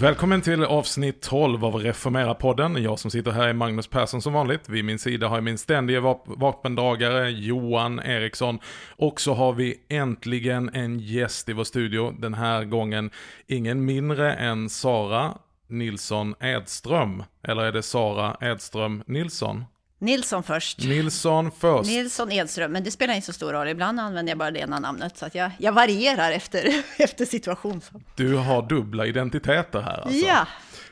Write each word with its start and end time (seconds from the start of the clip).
Välkommen 0.00 0.40
till 0.40 0.64
avsnitt 0.64 1.22
12 1.22 1.64
av 1.64 1.74
Reformera-podden. 1.74 2.82
Jag 2.82 2.98
som 2.98 3.10
sitter 3.10 3.30
här 3.30 3.48
är 3.48 3.52
Magnus 3.52 3.86
Persson 3.86 4.22
som 4.22 4.32
vanligt. 4.32 4.68
Vid 4.68 4.84
min 4.84 4.98
sida 4.98 5.28
har 5.28 5.36
jag 5.36 5.44
min 5.44 5.58
ständige 5.58 6.00
vap 6.00 6.22
vapendragare 6.26 7.30
Johan 7.30 8.00
Eriksson. 8.00 8.58
Och 8.96 9.20
så 9.20 9.34
har 9.34 9.52
vi 9.52 9.74
äntligen 9.88 10.70
en 10.74 10.98
gäst 10.98 11.48
i 11.48 11.52
vår 11.52 11.64
studio. 11.64 12.14
Den 12.18 12.34
här 12.34 12.64
gången 12.64 13.10
ingen 13.46 13.84
mindre 13.84 14.34
än 14.34 14.68
Sara 14.68 15.34
Nilsson 15.66 16.34
Edström. 16.40 17.22
Eller 17.42 17.62
är 17.62 17.72
det 17.72 17.82
Sara 17.82 18.36
Edström 18.40 19.02
Nilsson? 19.06 19.64
Nilsson 20.00 20.42
först. 20.42 20.78
Nilsson 20.78 21.50
först. 21.58 21.90
Nilsson 21.90 22.32
Edström, 22.32 22.72
men 22.72 22.84
det 22.84 22.90
spelar 22.90 23.14
inte 23.14 23.26
så 23.26 23.32
stor 23.32 23.52
roll. 23.52 23.68
Ibland 23.68 24.00
använder 24.00 24.30
jag 24.30 24.38
bara 24.38 24.50
det 24.50 24.58
ena 24.58 24.78
namnet, 24.78 25.16
så 25.16 25.26
att 25.26 25.34
jag, 25.34 25.50
jag 25.58 25.72
varierar 25.72 26.32
efter, 26.32 26.82
efter 26.98 27.24
situation. 27.24 27.80
Du 28.16 28.34
har 28.34 28.68
dubbla 28.68 29.06
identiteter 29.06 29.80
här 29.80 30.00
alltså. 30.00 30.26
Ja, 30.26 30.46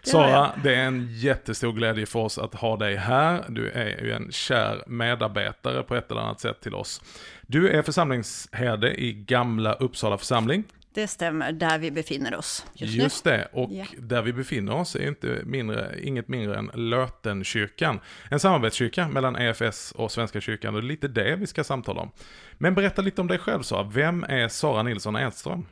det 0.05 0.11
Sara, 0.11 0.51
det 0.63 0.75
är 0.75 0.85
en 0.85 1.09
jättestor 1.13 1.73
glädje 1.73 2.07
för 2.07 2.19
oss 2.19 2.39
att 2.39 2.55
ha 2.55 2.77
dig 2.77 2.97
här. 2.97 3.45
Du 3.49 3.71
är 3.71 4.05
ju 4.05 4.13
en 4.13 4.33
kär 4.33 4.85
medarbetare 4.87 5.83
på 5.83 5.95
ett 5.95 6.11
eller 6.11 6.21
annat 6.21 6.41
sätt 6.41 6.61
till 6.61 6.75
oss. 6.75 7.01
Du 7.47 7.71
är 7.71 7.83
församlingsherde 7.83 9.01
i 9.01 9.13
Gamla 9.13 9.73
Uppsala 9.73 10.19
församling. 10.19 10.65
Det 10.97 11.09
stämmer, 11.09 11.53
där 11.53 11.79
vi 11.79 11.91
befinner 11.91 12.35
oss 12.35 12.67
just, 12.75 12.95
Just 12.95 13.25
det, 13.25 13.49
och 13.53 13.71
Ja. 13.73 13.85
där 13.99 14.23
vi 14.23 14.33
befinner 14.33 14.75
oss 14.75 14.97
är 14.97 15.09
inte 15.09 15.41
mindre, 15.45 15.95
inget 16.03 16.29
mindre 16.29 16.59
än 16.59 16.71
Lötenkyrkan. 16.75 18.01
En 18.31 18.41
samarbetskyrka 18.41 19.09
mellan 19.09 19.37
EFS 19.37 19.93
och 19.93 20.13
Svenska 20.13 20.41
kyrkan 20.41 20.75
och 20.75 20.81
det 20.81 20.87
är 20.87 20.89
lite 20.89 21.09
det 21.09 21.37
vi 21.37 21.47
ska 21.47 21.65
samtala 21.65 22.01
om. 22.01 22.11
Men 22.59 22.75
berätta 22.75 23.03
lite 23.03 23.21
om 23.21 23.27
dig 23.27 23.39
själv 23.39 23.63
Sara, 23.63 23.83
vem 23.83 24.25
är 24.25 24.49
Sara 24.49 24.83
Nilsson 24.83 25.17
Edström? 25.17 25.67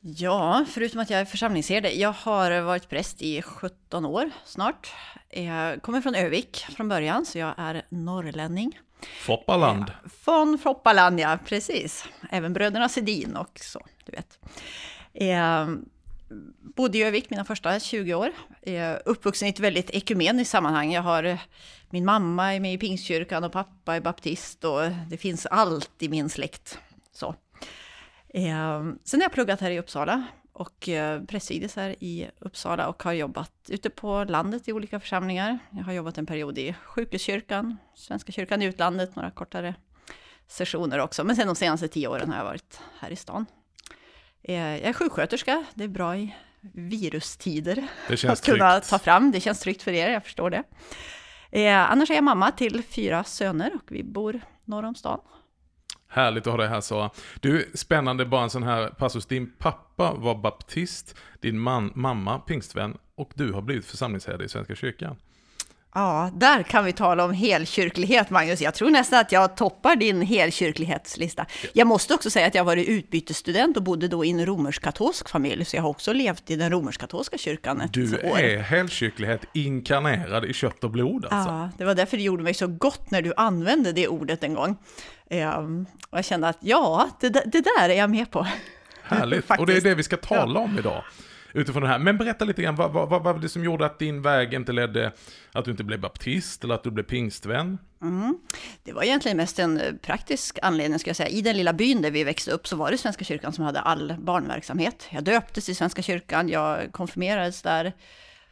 Ja, 0.00 0.64
förutom 0.68 1.00
att 1.00 1.10
jag 1.10 1.20
är 1.20 1.24
församlingsherde, 1.24 1.90
jag 1.92 2.12
har 2.12 2.60
varit 2.60 2.88
präst 2.88 3.22
i 3.22 3.42
17 3.42 4.04
år 4.04 4.30
snart. 4.44 4.90
Jag 5.30 5.82
kommer 5.82 6.00
från 6.00 6.14
Övik 6.14 6.66
från 6.76 6.88
början, 6.88 7.26
så 7.26 7.38
jag 7.38 7.54
är 7.56 7.82
norrlänning. 7.88 8.78
Foppaland. 9.06 9.90
Eh, 9.90 10.10
Von 10.24 10.58
Foppaland, 10.58 11.20
ja, 11.20 11.38
precis. 11.46 12.04
Även 12.30 12.52
bröderna 12.52 12.88
Sedin 12.88 13.36
och 13.36 13.60
så, 13.60 13.80
du 14.04 14.12
vet. 14.12 14.38
Eh, 15.14 15.68
bodde 16.76 16.98
i 16.98 17.02
Övik 17.02 17.30
mina 17.30 17.44
första 17.44 17.80
20 17.80 18.14
år. 18.14 18.32
Eh, 18.62 18.96
uppvuxen 19.04 19.48
i 19.48 19.50
ett 19.50 19.60
väldigt 19.60 19.90
ekumeniskt 19.90 20.50
sammanhang. 20.50 20.92
Jag 20.92 21.02
har, 21.02 21.24
eh, 21.24 21.38
min 21.90 22.04
mamma 22.04 22.54
är 22.54 22.60
med 22.60 22.74
i 22.74 22.78
Pingstkyrkan 22.78 23.44
och 23.44 23.52
pappa 23.52 23.96
är 23.96 24.00
baptist 24.00 24.64
och 24.64 24.80
det 25.08 25.16
finns 25.16 25.46
allt 25.46 26.02
i 26.02 26.08
min 26.08 26.28
släkt. 26.28 26.78
Så. 27.12 27.34
Eh, 28.28 28.82
sen 29.04 29.20
har 29.20 29.22
jag 29.22 29.32
pluggat 29.32 29.60
här 29.60 29.70
i 29.70 29.78
Uppsala 29.78 30.24
och 30.52 30.88
eh, 30.88 31.22
prästvigdes 31.22 31.76
här 31.76 31.96
i 32.00 32.30
Uppsala 32.38 32.88
och 32.88 33.02
har 33.02 33.12
jobbat 33.12 33.52
ute 33.68 33.90
på 33.90 34.24
landet 34.24 34.68
i 34.68 34.72
olika 34.72 35.00
församlingar. 35.00 35.58
Jag 35.70 35.84
har 35.84 35.92
jobbat 35.92 36.18
en 36.18 36.26
period 36.26 36.58
i 36.58 36.74
Sjukhuskyrkan, 36.84 37.76
Svenska 37.94 38.32
kyrkan 38.32 38.62
i 38.62 38.64
utlandet, 38.64 39.16
några 39.16 39.30
kortare 39.30 39.74
sessioner 40.48 40.98
också. 40.98 41.24
Men 41.24 41.36
sen 41.36 41.46
de 41.46 41.56
senaste 41.56 41.88
tio 41.88 42.08
åren 42.08 42.30
har 42.30 42.36
jag 42.36 42.44
varit 42.44 42.80
här 43.00 43.10
i 43.10 43.16
stan. 43.16 43.46
Eh, 44.42 44.54
Jag 44.54 44.80
är 44.80 44.92
sjuksköterska, 44.92 45.64
det 45.74 45.84
är 45.84 45.88
bra 45.88 46.16
i 46.16 46.34
virustider 46.74 47.86
att 48.08 48.44
kunna 48.44 48.70
tryggt. 48.74 48.90
ta 48.90 48.98
fram. 48.98 49.30
Det 49.30 49.40
känns 49.40 49.60
tryggt 49.60 49.82
för 49.82 49.92
er, 49.92 50.08
jag 50.10 50.24
förstår 50.24 50.50
det. 50.50 50.62
Eh, 51.50 51.90
annars 51.90 52.10
är 52.10 52.14
jag 52.14 52.24
mamma 52.24 52.50
till 52.50 52.82
fyra 52.82 53.24
söner 53.24 53.74
och 53.74 53.92
vi 53.92 54.04
bor 54.04 54.40
norr 54.64 54.82
om 54.84 54.94
stan. 54.94 55.20
Härligt 56.12 56.46
att 56.46 56.52
ha 56.52 56.58
dig 56.58 56.68
här 56.68 56.80
Sara. 56.80 57.10
Du, 57.40 57.70
spännande 57.74 58.24
bara 58.26 58.42
en 58.42 58.50
sån 58.50 58.62
här 58.62 58.88
passus. 58.88 59.26
Din 59.26 59.52
pappa 59.58 60.12
var 60.12 60.34
baptist, 60.34 61.14
din 61.40 61.58
man, 61.58 61.92
mamma 61.94 62.38
pingstvän 62.38 62.96
och 63.16 63.30
du 63.34 63.52
har 63.52 63.62
blivit 63.62 63.86
församlingsherde 63.86 64.44
i 64.44 64.48
Svenska 64.48 64.74
kyrkan. 64.74 65.16
Ja, 65.94 66.30
där 66.34 66.62
kan 66.62 66.84
vi 66.84 66.92
tala 66.92 67.24
om 67.24 67.32
helkyrklighet, 67.32 68.30
Magnus. 68.30 68.60
Jag 68.60 68.74
tror 68.74 68.90
nästan 68.90 69.20
att 69.20 69.32
jag 69.32 69.56
toppar 69.56 69.96
din 69.96 70.22
helkyrklighetslista. 70.22 71.46
Jag 71.72 71.86
måste 71.86 72.14
också 72.14 72.30
säga 72.30 72.46
att 72.46 72.54
jag 72.54 72.64
varit 72.64 72.88
utbytesstudent 72.88 73.76
och 73.76 73.82
bodde 73.82 74.08
då 74.08 74.24
i 74.24 74.30
en 74.30 74.46
romersk-katolsk 74.46 75.28
familj, 75.28 75.64
så 75.64 75.76
jag 75.76 75.82
har 75.82 75.88
också 75.90 76.12
levt 76.12 76.50
i 76.50 76.56
den 76.56 76.70
romersk-katolska 76.72 77.38
kyrkan 77.38 77.80
ett 77.80 77.92
Du 77.92 78.18
år. 78.18 78.38
är 78.38 78.58
helkyrklighet 78.58 79.44
inkarnerad 79.54 80.44
i 80.44 80.52
kött 80.52 80.84
och 80.84 80.90
blod 80.90 81.24
alltså. 81.24 81.50
Ja, 81.50 81.70
det 81.78 81.84
var 81.84 81.94
därför 81.94 82.16
det 82.16 82.22
gjorde 82.22 82.42
mig 82.42 82.54
så 82.54 82.66
gott 82.66 83.10
när 83.10 83.22
du 83.22 83.32
använde 83.36 83.92
det 83.92 84.08
ordet 84.08 84.44
en 84.44 84.54
gång. 84.54 84.76
Ehm, 85.32 85.86
och 86.10 86.18
jag 86.18 86.24
kände 86.24 86.48
att 86.48 86.58
ja, 86.60 87.08
det, 87.20 87.28
där- 87.28 87.42
det 87.46 87.60
där 87.60 87.88
är 87.88 87.94
jag 87.94 88.10
med 88.10 88.30
på. 88.30 88.46
Härligt. 89.02 89.50
Och 89.58 89.66
det 89.66 89.76
är 89.76 89.80
det 89.80 89.94
vi 89.94 90.02
ska 90.02 90.16
tala 90.16 90.60
om 90.60 90.78
idag. 90.78 91.04
Utifrån 91.54 91.82
det 91.82 91.88
här. 91.88 91.98
Men 91.98 92.18
berätta 92.18 92.44
lite 92.44 92.62
grann, 92.62 92.76
vad, 92.76 92.92
vad, 92.92 93.08
vad 93.08 93.22
var 93.22 93.34
det 93.38 93.48
som 93.48 93.64
gjorde 93.64 93.86
att 93.86 93.98
din 93.98 94.22
väg 94.22 94.54
inte 94.54 94.72
ledde, 94.72 95.12
att 95.52 95.64
du 95.64 95.70
inte 95.70 95.84
blev 95.84 96.00
baptist 96.00 96.64
eller 96.64 96.74
att 96.74 96.82
du 96.82 96.90
blev 96.90 97.04
pingstvän? 97.04 97.78
Det 98.82 98.92
var 98.92 99.02
egentligen 99.02 99.36
mest 99.36 99.58
en 99.58 99.80
eh, 99.80 99.92
praktisk 100.02 100.58
anledning, 100.62 100.98
ska 100.98 101.08
jag 101.10 101.16
säga. 101.16 101.28
I 101.28 101.40
den 101.42 101.56
lilla 101.56 101.72
byn 101.72 102.02
där 102.02 102.10
vi 102.10 102.24
växte 102.24 102.50
upp 102.50 102.66
så 102.68 102.76
var 102.76 102.90
det 102.90 102.98
Svenska 102.98 103.24
kyrkan 103.24 103.52
som 103.52 103.64
hade 103.64 103.80
all 103.80 104.14
barnverksamhet. 104.18 105.06
Jag 105.10 105.24
döptes 105.24 105.68
i 105.68 105.74
Svenska 105.74 106.02
kyrkan, 106.02 106.48
jag 106.48 106.92
konfirmerades 106.92 107.62
där, 107.62 107.92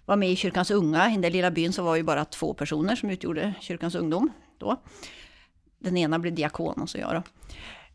var 0.04 0.16
med 0.16 0.30
i 0.30 0.36
kyrkans 0.36 0.70
unga. 0.70 1.10
I 1.10 1.16
den 1.16 1.32
lilla 1.32 1.50
byn 1.50 1.72
så 1.72 1.82
var 1.82 1.94
vi 1.94 2.02
bara 2.02 2.24
två 2.24 2.54
personer 2.54 2.96
som 2.96 3.10
utgjorde 3.10 3.54
kyrkans 3.60 3.94
ungdom 3.94 4.32
då. 4.58 4.82
Den 5.80 5.96
ena 5.96 6.18
blev 6.18 6.34
diakon 6.34 6.82
och 6.82 6.90
så 6.90 6.98
jag 6.98 7.14
då. 7.14 7.22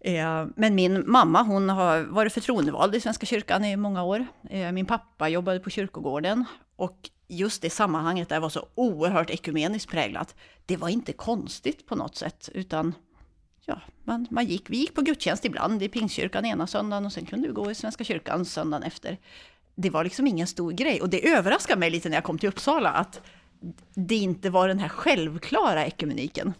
Eh, 0.09 0.45
men 0.55 0.75
min 0.75 1.03
mamma, 1.11 1.41
hon 1.41 1.69
har 1.69 2.01
varit 2.01 2.33
förtroendevald 2.33 2.95
i 2.95 2.99
Svenska 2.99 3.25
kyrkan 3.25 3.65
i 3.65 3.77
många 3.77 4.03
år. 4.03 4.25
Eh, 4.49 4.71
min 4.71 4.85
pappa 4.85 5.29
jobbade 5.29 5.59
på 5.59 5.69
kyrkogården. 5.69 6.45
Och 6.75 7.09
just 7.27 7.61
det 7.61 7.69
sammanhanget 7.69 8.29
där 8.29 8.39
var 8.39 8.49
så 8.49 8.67
oerhört 8.75 9.29
ekumeniskt 9.29 9.91
präglat. 9.91 10.35
Det 10.65 10.77
var 10.77 10.89
inte 10.89 11.13
konstigt 11.13 11.87
på 11.87 11.95
något 11.95 12.15
sätt, 12.15 12.49
utan 12.53 12.93
ja, 13.65 13.81
man, 14.03 14.27
man 14.31 14.45
gick, 14.45 14.69
vi 14.69 14.77
gick 14.77 14.95
på 14.95 15.01
gudstjänst 15.01 15.45
ibland 15.45 15.83
i 15.83 15.89
Pingstkyrkan 15.89 16.45
ena 16.45 16.67
söndagen 16.67 17.05
och 17.05 17.13
sen 17.13 17.25
kunde 17.25 17.47
vi 17.47 17.53
gå 17.53 17.71
i 17.71 17.75
Svenska 17.75 18.03
kyrkan 18.03 18.45
söndagen 18.45 18.83
efter. 18.83 19.17
Det 19.75 19.89
var 19.89 20.03
liksom 20.03 20.27
ingen 20.27 20.47
stor 20.47 20.71
grej 20.71 21.01
och 21.01 21.09
det 21.09 21.27
överraskade 21.27 21.79
mig 21.79 21.89
lite 21.89 22.09
när 22.09 22.17
jag 22.17 22.23
kom 22.23 22.39
till 22.39 22.49
Uppsala 22.49 22.91
att 22.91 23.21
det 23.93 24.15
inte 24.15 24.49
var 24.49 24.67
den 24.67 24.79
här 24.79 24.89
självklara 24.89 25.85
ekumeniken. 25.85 26.53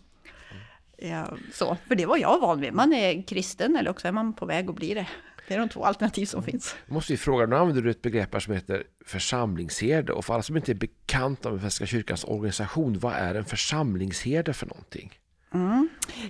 Så, 1.53 1.78
för 1.88 1.95
det 1.95 2.06
var 2.06 2.17
jag 2.17 2.39
van 2.39 2.61
vid. 2.61 2.73
Man 2.73 2.94
är 2.94 3.28
kristen 3.28 3.75
eller 3.75 3.89
också 3.89 4.07
är 4.07 4.11
man 4.11 4.33
på 4.33 4.45
väg 4.45 4.69
att 4.69 4.75
bli 4.75 4.94
det. 4.94 5.07
Det 5.47 5.53
är 5.53 5.59
de 5.59 5.69
två 5.69 5.85
alternativ 5.85 6.25
som 6.25 6.44
finns. 6.44 6.75
Måste 6.88 7.13
ju 7.13 7.17
fråga, 7.17 7.45
nu 7.45 7.56
använder 7.56 7.81
du 7.81 7.91
ett 7.91 8.01
begrepp 8.01 8.33
här 8.33 8.39
som 8.39 8.53
heter 8.53 8.83
församlingsherde 9.05 10.13
och 10.13 10.25
för 10.25 10.34
alla 10.34 10.44
som 10.44 10.57
inte 10.57 10.72
är 10.72 10.75
bekanta 10.75 11.51
med 11.51 11.59
Svenska 11.59 11.85
kyrkans 11.85 12.23
organisation, 12.23 13.00
vad 13.00 13.13
är 13.13 13.35
en 13.35 13.45
församlingsherde 13.45 14.53
för 14.53 14.66
någonting? 14.66 15.19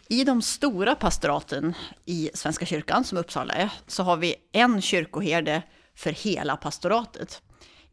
I 0.08 0.24
de 0.24 0.42
stora 0.42 0.96
pastoraten 0.96 1.74
i 2.06 2.30
Svenska 2.34 2.66
kyrkan, 2.66 3.04
som 3.04 3.18
Uppsala 3.18 3.54
är, 3.54 3.70
så 3.88 4.04
har 4.04 4.18
vi 4.18 4.36
en 4.52 4.81
kyrkoherde 4.81 5.62
för 5.96 6.12
hela 6.12 6.58
pastoratet. 6.58 7.42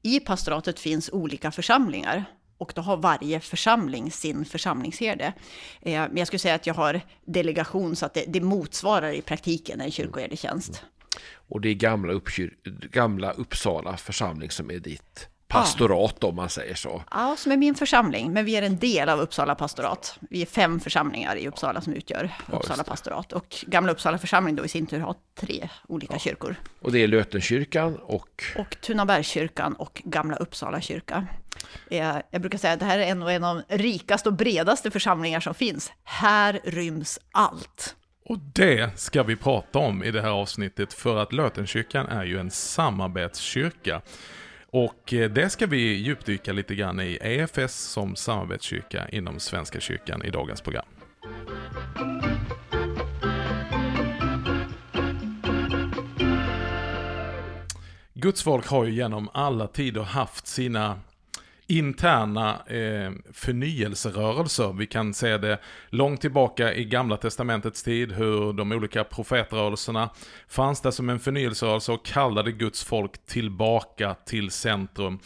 I 0.03 0.21
pastoratet 0.21 0.81
finns 0.81 1.11
olika 1.13 1.51
församlingar 1.51 2.25
och 2.63 2.73
då 2.75 2.83
har 2.83 2.97
varje 2.97 3.41
församling 3.41 4.11
sin 4.11 4.45
församlingsherde. 4.45 5.33
Eh, 5.83 5.93
Men 5.93 6.17
jag 6.17 6.27
skulle 6.27 6.39
säga 6.39 6.55
att 6.55 6.67
jag 6.67 6.75
har 6.75 7.01
delegation 7.25 7.97
så 7.97 8.07
att 8.07 8.15
det, 8.15 8.25
det 8.29 8.41
motsvarar 8.41 9.13
i 9.13 9.23
praktiken 9.23 9.81
en 9.81 9.91
kyrkoherdetjänst. 9.91 10.69
Mm. 10.69 10.93
Och 11.49 11.61
det 11.61 11.69
är 11.69 11.75
gamla, 11.75 12.13
Uppkyr, 12.13 12.55
gamla 12.91 13.33
Uppsala 13.33 13.97
församling 13.97 14.51
som 14.51 14.71
är 14.71 14.79
ditt 14.79 15.29
pastorat 15.53 16.25
om 16.25 16.37
man 16.37 16.49
säger 16.49 16.75
så. 16.75 17.03
Ja, 17.11 17.37
som 17.39 17.53
är 17.53 17.57
min 17.57 17.75
församling, 17.75 18.33
men 18.33 18.45
vi 18.45 18.57
är 18.57 18.63
en 18.63 18.79
del 18.79 19.09
av 19.09 19.21
Uppsala 19.21 19.55
pastorat. 19.55 20.19
Vi 20.21 20.43
är 20.43 20.47
fem 20.47 20.81
församlingar 20.81 21.37
i 21.37 21.49
Uppsala 21.49 21.81
som 21.81 21.93
utgör 21.93 22.23
just 22.23 22.53
Uppsala 22.55 22.85
pastorat. 22.85 23.33
Och 23.33 23.65
Gamla 23.67 23.93
Uppsala 23.93 24.19
församling 24.19 24.57
då 24.57 24.65
i 24.65 24.69
sin 24.69 24.87
tur 24.87 25.01
har 25.01 25.15
tre 25.41 25.69
olika 25.89 26.19
kyrkor. 26.19 26.57
Och 26.81 26.93
det 26.93 26.99
är 26.99 27.09
Lötenkyrkan 27.09 27.97
och 27.97 28.43
och 28.59 28.77
Tunabergskyrkan 28.81 29.73
och 29.75 30.03
Gamla 30.05 30.37
Uppsala 30.37 30.81
kyrka. 30.81 31.27
Eh, 31.91 32.17
Jag 32.31 32.41
brukar 32.41 32.59
säga 32.59 32.73
att 32.73 32.81
det 32.81 32.87
här 32.87 32.99
är 32.99 33.07
en 33.07 33.23
av 33.23 33.29
en 33.31 33.45
av 33.45 33.63
de 33.69 33.77
rikaste 33.77 34.29
och 34.29 34.35
bredaste 34.35 34.91
församlingar 34.91 35.41
som 35.41 35.55
finns. 35.55 35.93
Här 36.05 36.61
ryms 36.65 37.19
allt. 37.33 37.97
Och 38.25 38.39
det 38.39 38.99
ska 38.99 39.23
vi 39.23 39.37
prata 39.37 39.79
om 39.79 40.05
i 40.05 40.11
det 40.11 40.23
här 40.23 40.29
avsnittet 40.31 40.93
för 40.93 41.17
att 41.17 41.33
Lötenkyrkan 41.33 42.07
är 42.07 42.25
ju 42.25 42.39
en 42.39 42.51
samarbetskyrka. 42.51 44.01
Och 44.75 45.15
eh, 45.15 45.31
det 45.31 45.51
ska 45.51 45.67
vi 45.67 45.95
djupdyka 45.95 46.53
lite 46.53 46.75
grann 46.75 47.01
i 47.01 47.19
EFS 47.21 47.75
som 47.75 48.17
samarbetskyrka 48.17 49.09
inom 49.09 49.41
Svenska 49.41 49.81
kyrkan 49.81 50.25
i 50.25 50.31
dagens 50.31 50.61
program. 50.61 50.85
Guds 58.15 58.43
folk 58.43 58.67
har 58.67 58.85
ju 58.85 58.93
genom 58.93 59.29
alla 59.35 59.67
tider 59.67 60.03
haft 60.03 60.47
sina 60.47 61.01
interna 61.67 62.67
eh, 62.67 63.13
förnyelserörelser. 63.33 64.73
Vi 64.73 64.87
kan 64.87 65.15
se 65.15 65.39
det 65.39 65.59
långt 65.89 66.21
tillbaka 66.21 66.75
i 66.75 66.85
gamla 66.85 67.17
testamentets 67.17 67.83
tid, 67.83 68.13
hur 68.13 68.53
de 68.53 68.73
olika 68.73 69.05
profetrörelserna 69.05 70.11
fanns 70.49 70.81
där 70.81 70.91
som 70.91 71.09
en 71.09 71.21
förnyelserörelse 71.21 71.93
och 71.93 72.05
kallade 72.05 72.53
Guds 72.53 72.85
folk 72.85 73.27
tillbaka 73.27 74.15
till 74.15 74.51
centrum. 74.51 75.19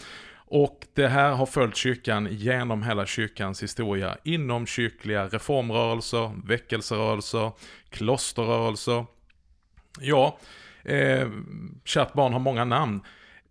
Och 0.48 0.86
det 0.94 1.08
här 1.08 1.30
har 1.30 1.46
följt 1.46 1.76
kyrkan 1.76 2.28
genom 2.30 2.82
hela 2.82 3.06
kyrkans 3.06 3.62
historia. 3.62 4.16
Inom 4.24 4.66
kyrkliga 4.66 5.26
reformrörelser, 5.26 6.32
väckelserörelser, 6.44 7.52
klosterrörelser. 7.90 9.06
Ja, 10.00 10.38
eh, 10.84 11.28
kärt 11.84 12.12
barn 12.12 12.32
har 12.32 12.40
många 12.40 12.64
namn. 12.64 13.00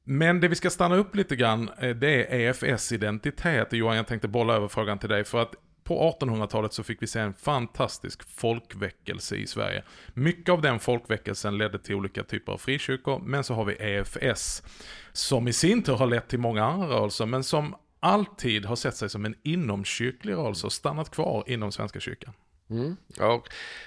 Men 0.07 0.39
det 0.39 0.47
vi 0.47 0.55
ska 0.55 0.69
stanna 0.69 0.95
upp 0.95 1.15
lite 1.15 1.35
grann, 1.35 1.69
eh, 1.77 1.95
det 1.95 2.25
är 2.25 2.63
EFS 2.63 2.91
identitet. 2.91 3.73
Johan, 3.73 3.97
jag 3.97 4.07
tänkte 4.07 4.27
bolla 4.27 4.53
över 4.53 4.67
frågan 4.67 4.99
till 4.99 5.09
dig. 5.09 5.23
För 5.23 5.41
att 5.41 5.55
på 5.83 6.17
1800-talet 6.21 6.73
så 6.73 6.83
fick 6.83 7.01
vi 7.01 7.07
se 7.07 7.19
en 7.19 7.33
fantastisk 7.33 8.29
folkväckelse 8.29 9.35
i 9.35 9.47
Sverige. 9.47 9.83
Mycket 10.13 10.49
av 10.49 10.61
den 10.61 10.79
folkväckelsen 10.79 11.57
ledde 11.57 11.79
till 11.79 11.95
olika 11.95 12.23
typer 12.23 12.51
av 12.51 12.57
frikyrkor, 12.57 13.19
men 13.19 13.43
så 13.43 13.53
har 13.53 13.65
vi 13.65 13.73
EFS, 13.73 14.63
som 15.11 15.47
i 15.47 15.53
sin 15.53 15.83
tur 15.83 15.93
har 15.93 16.07
lett 16.07 16.27
till 16.27 16.39
många 16.39 16.65
andra 16.65 16.87
rörelser, 16.87 17.25
men 17.25 17.43
som 17.43 17.75
alltid 17.99 18.65
har 18.65 18.75
sett 18.75 18.95
sig 18.95 19.09
som 19.09 19.25
en 19.25 19.35
inomkyrklig 19.43 20.33
rörelse 20.33 20.67
och 20.67 20.73
stannat 20.73 21.11
kvar 21.11 21.43
inom 21.47 21.71
Svenska 21.71 21.99
kyrkan. 21.99 22.33
Mm, 22.69 22.97
ja, 23.17 23.43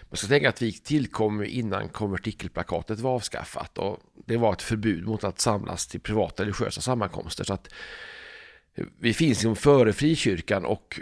man 0.08 0.16
ska 0.16 0.26
tänka 0.26 0.48
att 0.48 0.62
vi 0.62 0.72
tillkom 0.72 1.44
innan 1.44 1.88
konvertikelplakatet 1.88 3.00
var 3.00 3.14
avskaffat 3.14 3.78
och 3.78 3.98
det 4.26 4.36
var 4.36 4.52
ett 4.52 4.62
förbud 4.62 5.06
mot 5.06 5.24
att 5.24 5.40
samlas 5.40 5.86
till 5.86 6.00
privata 6.00 6.42
religiösa 6.42 6.80
sammankomster. 6.80 7.44
Så 7.44 7.54
att 7.54 7.68
vi 8.98 9.14
finns 9.14 9.38
liksom 9.38 9.56
före 9.56 9.92
frikyrkan 9.92 10.64
och 10.64 11.00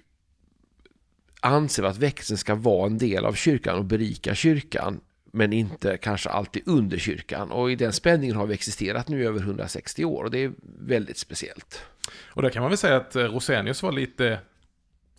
anser 1.41 1.83
att 1.83 1.99
växeln 1.99 2.39
ska 2.39 2.55
vara 2.55 2.87
en 2.87 2.99
del 2.99 3.25
av 3.25 3.33
kyrkan 3.33 3.79
och 3.79 3.85
berika 3.85 4.35
kyrkan 4.35 5.01
men 5.33 5.53
inte 5.53 5.97
kanske 5.97 6.29
alltid 6.29 6.63
under 6.67 6.99
kyrkan. 6.99 7.51
Och 7.51 7.73
i 7.73 7.77
den 7.77 7.93
spänningen 7.93 8.37
har 8.37 8.47
vi 8.47 8.55
existerat 8.55 9.09
nu 9.09 9.23
i 9.23 9.27
över 9.27 9.41
160 9.41 10.05
år 10.05 10.25
och 10.25 10.31
det 10.31 10.45
är 10.45 10.53
väldigt 10.79 11.19
speciellt. 11.19 11.83
Och 12.25 12.43
där 12.43 12.51
kan 12.51 12.63
man 12.63 12.71
väl 12.71 12.79
säga 12.79 12.97
att 12.97 13.17
Rosenius 13.17 13.83
var 13.83 13.93
lite 13.93 14.39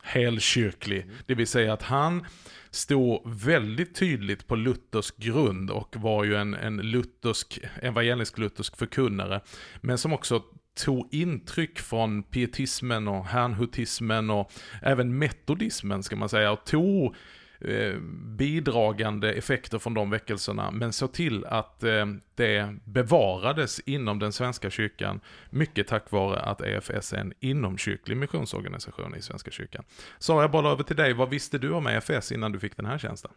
helkyrklig. 0.07 1.01
Mm. 1.01 1.15
Det 1.25 1.35
vill 1.35 1.47
säga 1.47 1.73
att 1.73 1.81
han 1.81 2.25
stod 2.71 3.21
väldigt 3.25 3.95
tydligt 3.95 4.47
på 4.47 4.55
Luthers 4.55 5.11
grund 5.11 5.71
och 5.71 5.95
var 5.95 6.23
ju 6.23 6.35
en, 6.35 6.53
en 6.53 6.77
luthersk, 6.77 7.59
evangelisk-luthersk 7.81 8.77
förkunnare. 8.77 9.41
Men 9.81 9.97
som 9.97 10.13
också 10.13 10.43
tog 10.77 11.07
intryck 11.11 11.79
från 11.79 12.23
pietismen 12.23 13.07
och 13.07 13.25
hernhutismen 13.25 14.29
och 14.29 14.51
även 14.81 15.17
metodismen 15.17 16.03
ska 16.03 16.15
man 16.15 16.29
säga 16.29 16.51
och 16.51 16.65
tog 16.65 17.15
Eh, 17.61 17.95
bidragande 18.37 19.33
effekter 19.33 19.79
från 19.79 19.93
de 19.93 20.09
väckelserna, 20.09 20.71
men 20.71 20.93
så 20.93 21.07
till 21.07 21.45
att 21.45 21.83
eh, 21.83 22.05
det 22.35 22.75
bevarades 22.83 23.79
inom 23.79 24.19
den 24.19 24.33
svenska 24.33 24.69
kyrkan, 24.69 25.19
mycket 25.49 25.87
tack 25.87 26.11
vare 26.11 26.39
att 26.39 26.61
EFS 26.61 27.13
är 27.13 27.17
en 27.17 27.33
inomkyrklig 27.39 28.17
missionsorganisation 28.17 29.15
i 29.15 29.21
Svenska 29.21 29.51
kyrkan. 29.51 29.83
Sara, 30.19 30.41
jag 30.41 30.51
bollar 30.51 30.71
över 30.71 30.83
till 30.83 30.95
dig, 30.95 31.13
vad 31.13 31.29
visste 31.29 31.57
du 31.57 31.71
om 31.71 31.87
EFS 31.87 32.31
innan 32.31 32.51
du 32.51 32.59
fick 32.59 32.77
den 32.77 32.85
här 32.85 32.97
tjänsten? 32.97 33.31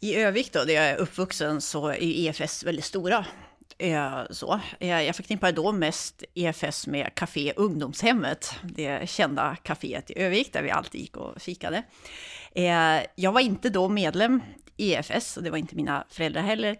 I 0.00 0.16
Övik 0.16 0.52
då, 0.52 0.64
där 0.64 0.74
jag 0.74 0.84
är 0.84 0.96
uppvuxen, 0.96 1.60
så 1.60 1.88
är 1.88 1.98
EFS 2.00 2.64
väldigt 2.64 2.84
stora. 2.84 3.26
Eh, 3.80 4.22
så. 4.30 4.60
Eh, 4.80 5.02
jag 5.02 5.16
förknippar 5.16 5.52
då 5.52 5.72
mest 5.72 6.24
EFS 6.34 6.86
med 6.86 7.14
Café 7.14 7.52
Ungdomshemmet, 7.56 8.54
det 8.62 9.10
kända 9.10 9.56
kaféet 9.62 10.10
i 10.10 10.18
Övik 10.18 10.52
där 10.52 10.62
vi 10.62 10.70
alltid 10.70 11.00
gick 11.00 11.16
och 11.16 11.42
fikade. 11.42 11.82
Eh, 12.52 13.02
jag 13.14 13.32
var 13.32 13.40
inte 13.40 13.70
då 13.70 13.88
medlem 13.88 14.42
i 14.76 14.92
EFS 14.92 15.36
och 15.36 15.42
det 15.42 15.50
var 15.50 15.58
inte 15.58 15.76
mina 15.76 16.04
föräldrar 16.10 16.42
heller. 16.42 16.76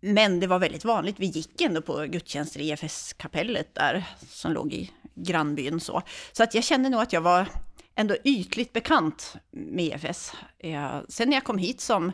Men 0.00 0.40
det 0.40 0.46
var 0.46 0.58
väldigt 0.58 0.84
vanligt. 0.84 1.16
Vi 1.18 1.26
gick 1.26 1.60
ändå 1.60 1.82
på 1.82 2.04
gudstjänster 2.04 2.60
i 2.60 2.70
EFS-kapellet 2.70 3.74
där 3.74 4.04
som 4.28 4.52
låg 4.52 4.72
i 4.72 4.90
grannbyn. 5.14 5.80
Så. 5.80 6.02
så 6.32 6.42
att 6.42 6.54
jag 6.54 6.64
kände 6.64 6.88
nog 6.88 7.00
att 7.00 7.12
jag 7.12 7.20
var 7.20 7.46
ändå 7.94 8.16
ytligt 8.24 8.72
bekant 8.72 9.36
med 9.50 9.84
EFS. 9.84 10.32
Sen 11.08 11.28
när 11.28 11.36
jag 11.36 11.44
kom 11.44 11.58
hit 11.58 11.80
som 11.80 12.12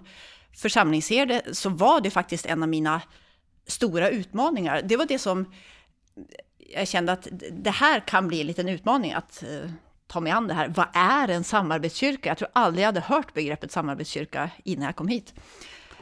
församlingsherde 0.56 1.42
så 1.52 1.68
var 1.68 2.00
det 2.00 2.10
faktiskt 2.10 2.46
en 2.46 2.62
av 2.62 2.68
mina 2.68 3.00
stora 3.66 4.08
utmaningar. 4.08 4.82
Det 4.84 4.96
var 4.96 5.06
det 5.06 5.18
som 5.18 5.52
jag 6.58 6.88
kände 6.88 7.12
att 7.12 7.28
det 7.52 7.70
här 7.70 8.00
kan 8.00 8.28
bli 8.28 8.40
en 8.40 8.46
liten 8.46 8.68
utmaning 8.68 9.12
att 9.12 9.42
eh, 9.42 9.70
ta 10.06 10.20
mig 10.20 10.32
an 10.32 10.48
det 10.48 10.54
här. 10.54 10.68
Vad 10.68 10.86
är 10.94 11.28
en 11.28 11.44
samarbetskyrka? 11.44 12.28
Jag 12.28 12.38
tror 12.38 12.48
aldrig 12.52 12.82
jag 12.82 12.88
hade 12.88 13.00
hört 13.00 13.34
begreppet 13.34 13.72
samarbetskyrka 13.72 14.50
innan 14.64 14.84
jag 14.84 14.96
kom 14.96 15.08
hit. 15.08 15.34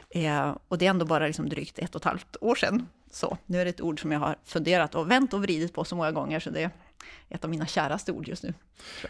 Eh, 0.09 0.55
och 0.67 0.77
det 0.77 0.85
är 0.85 0.89
ändå 0.89 1.05
bara 1.05 1.27
liksom 1.27 1.49
drygt 1.49 1.79
ett 1.79 1.95
och 1.95 2.01
ett 2.01 2.05
halvt 2.05 2.37
år 2.41 2.55
sedan. 2.55 2.87
Så 3.11 3.37
nu 3.45 3.61
är 3.61 3.65
det 3.65 3.69
ett 3.69 3.81
ord 3.81 4.01
som 4.01 4.11
jag 4.11 4.19
har 4.19 4.35
funderat 4.45 4.95
och 4.95 5.11
vänt 5.11 5.33
och 5.33 5.43
vridit 5.43 5.73
på 5.73 5.83
så 5.83 5.95
många 5.95 6.11
gånger, 6.11 6.39
så 6.39 6.49
det 6.49 6.63
är 6.63 6.69
ett 7.29 7.43
av 7.43 7.49
mina 7.49 7.65
käraste 7.65 8.11
ord 8.11 8.27
just 8.27 8.43
nu. 8.43 8.53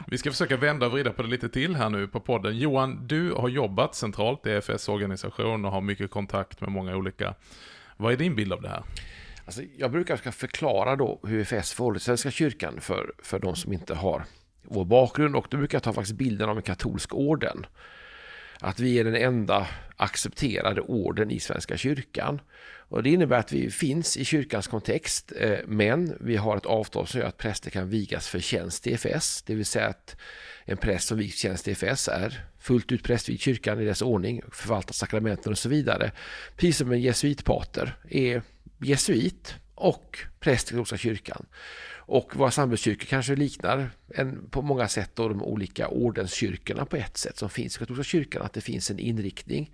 Vi 0.07 0.17
ska 0.17 0.31
försöka 0.31 0.57
vända 0.57 0.85
och 0.85 0.91
vrida 0.91 1.11
på 1.11 1.21
det 1.21 1.27
lite 1.27 1.49
till 1.49 1.75
här 1.75 1.89
nu 1.89 2.07
på 2.07 2.19
podden. 2.19 2.57
Johan, 2.57 3.07
du 3.07 3.31
har 3.31 3.49
jobbat 3.49 3.95
centralt 3.95 4.45
i 4.45 4.49
EFS 4.49 4.89
organisation 4.89 5.65
och 5.65 5.71
har 5.71 5.81
mycket 5.81 6.11
kontakt 6.11 6.61
med 6.61 6.71
många 6.71 6.95
olika. 6.95 7.35
Vad 8.03 8.13
är 8.13 8.17
din 8.17 8.35
bild 8.35 8.53
av 8.53 8.61
det 8.61 8.69
här? 8.69 8.83
Alltså, 9.45 9.61
jag 9.77 9.91
brukar 9.91 10.17
ska 10.17 10.31
förklara 10.31 10.95
då 10.95 11.19
hur 11.23 11.39
EFS 11.39 11.73
förhåller 11.73 11.99
sig 11.99 12.03
till 12.03 12.21
Svenska 12.21 12.31
kyrkan 12.31 12.81
för, 12.81 13.13
för 13.23 13.39
de 13.39 13.55
som 13.55 13.73
inte 13.73 13.95
har 13.95 14.23
vår 14.61 14.85
bakgrund 14.85 15.35
och 15.35 15.47
då 15.49 15.57
brukar 15.57 15.75
jag 15.75 15.83
ta 15.83 15.93
faktiskt 15.93 16.17
bilden 16.17 16.49
av 16.49 16.57
en 16.57 16.63
katolsk 16.63 17.13
orden. 17.13 17.65
Att 18.59 18.79
vi 18.79 18.99
är 18.99 19.03
den 19.03 19.15
enda 19.15 19.67
accepterade 19.97 20.81
orden 20.81 21.31
i 21.31 21.39
Svenska 21.39 21.77
kyrkan. 21.77 22.41
Och 22.93 23.03
det 23.03 23.09
innebär 23.09 23.37
att 23.37 23.51
vi 23.51 23.71
finns 23.71 24.17
i 24.17 24.25
kyrkans 24.25 24.67
kontext, 24.67 25.31
eh, 25.39 25.59
men 25.67 26.17
vi 26.19 26.35
har 26.35 26.57
ett 26.57 26.65
avtal 26.65 27.07
som 27.07 27.19
gör 27.19 27.27
att 27.27 27.37
präster 27.37 27.69
kan 27.69 27.89
vigas 27.89 28.27
för 28.27 28.39
tjänst 28.39 28.87
i 28.87 28.93
FS. 28.93 29.41
Det 29.41 29.55
vill 29.55 29.65
säga 29.65 29.87
att 29.87 30.15
en 30.65 30.77
präst 30.77 31.07
som 31.07 31.17
vigs 31.17 31.37
tjänst 31.37 31.67
i 31.67 31.71
FS 31.71 32.07
är 32.07 32.45
fullt 32.59 32.91
ut 32.91 33.03
prästvigd 33.03 33.41
kyrkan 33.41 33.81
i 33.81 33.85
dess 33.85 34.01
ordning, 34.01 34.41
förvaltar 34.51 34.93
sakramenten 34.93 35.51
och 35.51 35.57
så 35.57 35.69
vidare. 35.69 36.11
Precis 36.55 36.77
som 36.77 36.91
en 36.91 37.01
jesuitpater 37.01 37.95
är 38.09 38.41
jesuit 38.77 39.55
och 39.75 40.17
präst 40.39 40.67
i 40.67 40.69
katolska 40.69 40.97
kyrkan. 40.97 41.45
Och 42.05 42.35
våra 42.35 42.51
samhällskyrkor 42.51 43.05
kanske 43.05 43.35
liknar 43.35 43.89
en, 44.07 44.49
på 44.49 44.61
många 44.61 44.87
sätt 44.87 45.11
då 45.13 45.29
de 45.29 45.43
olika 45.43 45.87
ordenskyrkorna 45.87 46.85
på 46.85 46.95
ett 46.95 47.17
sätt 47.17 47.37
som 47.37 47.49
finns 47.49 47.75
i 47.75 47.79
katolska 47.79 48.03
kyrkan, 48.03 48.41
att 48.41 48.53
det 48.53 48.61
finns 48.61 48.91
en 48.91 48.99
inriktning. 48.99 49.71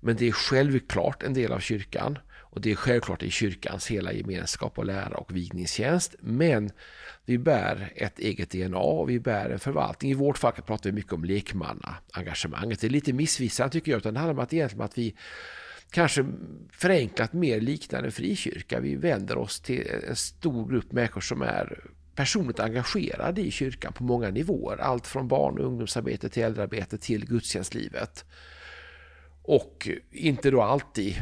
Men 0.00 0.16
det 0.16 0.28
är 0.28 0.32
självklart 0.32 1.22
en 1.22 1.34
del 1.34 1.52
av 1.52 1.60
kyrkan 1.60 2.18
och 2.50 2.60
det 2.60 2.70
är 2.70 2.74
självklart 2.74 3.22
i 3.22 3.30
kyrkans 3.30 3.86
hela 3.86 4.12
gemenskap 4.12 4.78
och 4.78 4.84
lära 4.84 5.16
och 5.16 5.36
vigningstjänst. 5.36 6.14
Men 6.20 6.70
vi 7.24 7.38
bär 7.38 7.92
ett 7.96 8.18
eget 8.18 8.50
DNA 8.50 8.78
och 8.78 9.10
vi 9.10 9.20
bär 9.20 9.50
en 9.50 9.58
förvaltning. 9.58 10.10
I 10.10 10.14
vårt 10.14 10.38
fall 10.38 10.52
pratar 10.52 10.90
vi 10.90 10.92
mycket 10.92 11.12
om 11.12 11.24
lekmannaengagemanget. 11.24 12.80
Det 12.80 12.86
är 12.86 12.90
lite 12.90 13.12
missvisande 13.12 13.72
tycker 13.72 13.92
jag, 13.92 13.98
utan 13.98 14.14
det 14.14 14.20
handlar 14.20 14.34
om 14.34 14.38
att 14.38 14.52
egentligen 14.52 14.84
att 14.84 14.98
vi 14.98 15.14
kanske 15.90 16.26
förenklat 16.72 17.32
mer 17.32 17.60
liknar 17.60 18.02
en 18.02 18.12
frikyrka. 18.12 18.80
Vi 18.80 18.96
vänder 18.96 19.38
oss 19.38 19.60
till 19.60 19.86
en 20.08 20.16
stor 20.16 20.68
grupp 20.68 20.92
människor 20.92 21.20
som 21.20 21.42
är 21.42 21.84
personligt 22.14 22.60
engagerade 22.60 23.40
i 23.40 23.50
kyrkan 23.50 23.92
på 23.92 24.04
många 24.04 24.30
nivåer. 24.30 24.76
Allt 24.76 25.06
från 25.06 25.28
barn 25.28 25.58
och 25.58 25.66
ungdomsarbete 25.66 26.28
till 26.28 26.42
äldrearbete 26.42 26.98
till 26.98 27.26
gudstjänstlivet. 27.26 28.24
Och 29.42 29.88
inte 30.10 30.50
då 30.50 30.62
alltid 30.62 31.14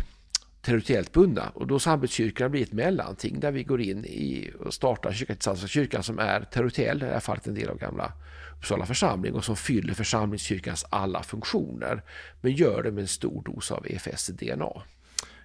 territoriellt 0.69 1.13
bundna. 1.13 1.49
Och 1.55 1.67
då 1.67 1.79
samarbetskyrkan 1.79 2.51
blir 2.51 2.63
ett 2.63 2.73
mellanting 2.73 3.41
där 3.41 3.53
vi 3.53 3.63
går 3.63 3.81
in 3.81 4.05
i 4.05 4.51
och 4.61 4.75
startar 4.75 5.13
kyrkan 5.13 5.37
tillsammans 5.37 5.63
med 5.63 5.71
kyrkan 5.71 6.03
som 6.03 6.19
är 6.19 6.41
territoriell, 6.41 7.03
i 7.03 7.07
det 7.07 7.13
här 7.13 7.21
fallet 7.21 7.47
en 7.47 7.55
del 7.55 7.69
av 7.69 7.79
gamla 7.79 8.13
Uppsala 8.59 8.87
församling 8.87 9.35
och 9.35 9.45
som 9.45 9.57
fyller 9.57 9.95
församlingskyrkans 9.95 10.85
alla 10.91 11.23
funktioner. 11.23 12.03
Men 12.41 12.53
gör 12.53 12.83
det 12.83 12.91
med 12.93 13.03
en 13.03 13.09
stor 13.09 13.43
dos 13.43 13.71
av 13.71 13.87
EFS 13.87 14.27
DNA. 14.27 14.83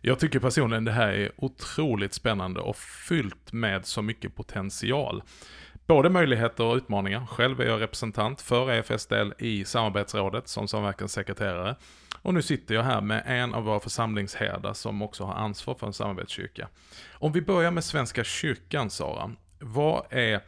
Jag 0.02 0.20
tycker 0.20 0.40
personligen 0.40 0.86
det 0.86 0.92
här 0.92 1.08
är 1.08 1.32
otroligt 1.36 2.14
spännande 2.14 2.60
och 2.60 2.78
fyllt 2.78 3.54
med 3.54 3.86
så 3.86 4.02
mycket 4.02 4.36
potential. 4.36 5.24
Både 5.88 6.10
möjligheter 6.10 6.64
och 6.64 6.76
utmaningar. 6.76 7.26
Själv 7.26 7.62
är 7.62 7.66
jag 7.66 7.82
representant 7.82 8.42
för 8.42 8.72
EFS 8.72 9.06
del 9.06 9.34
i 9.40 9.66
samarbetsrådet 9.66 10.48
som 10.48 10.68
samverkanssekreterare. 10.68 11.76
Och 12.22 12.34
nu 12.34 12.42
sitter 12.42 12.76
jag 12.76 12.84
här 12.84 13.02
med 13.02 13.24
en 13.26 13.54
av 13.54 13.64
våra 13.64 13.80
församlingsherdar 13.80 14.74
som 14.74 15.02
också 15.02 15.24
har 15.24 15.34
ansvar 15.34 15.76
för 15.76 15.88
en 15.88 15.94
samarbetskyrka. 15.94 16.68
Om 17.14 17.32
vi 17.32 17.42
börjar 17.42 17.72
med 17.72 17.84
Svenska 17.84 18.24
kyrkan, 18.24 18.90
Sara. 18.90 19.32
Vad 19.60 20.06
är 20.10 20.42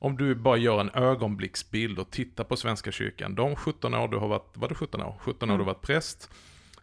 om 0.00 0.16
du 0.16 0.34
bara 0.34 0.56
gör 0.56 0.80
en 0.80 0.90
ögonblicksbild 0.90 1.98
och 1.98 2.10
tittar 2.10 2.44
på 2.44 2.56
Svenska 2.56 2.92
kyrkan, 2.92 3.34
de 3.34 3.56
17 3.56 3.94
år 3.94 4.08
du 4.08 4.16
har 4.16 4.28
varit, 4.28 4.56
var 4.56 4.68
det 4.68 4.74
17 4.74 5.02
år? 5.02 5.14
17 5.20 5.50
år 5.50 5.54
mm. 5.54 5.58
du 5.58 5.64
har 5.64 5.74
varit 5.74 5.86
präst. 5.86 6.30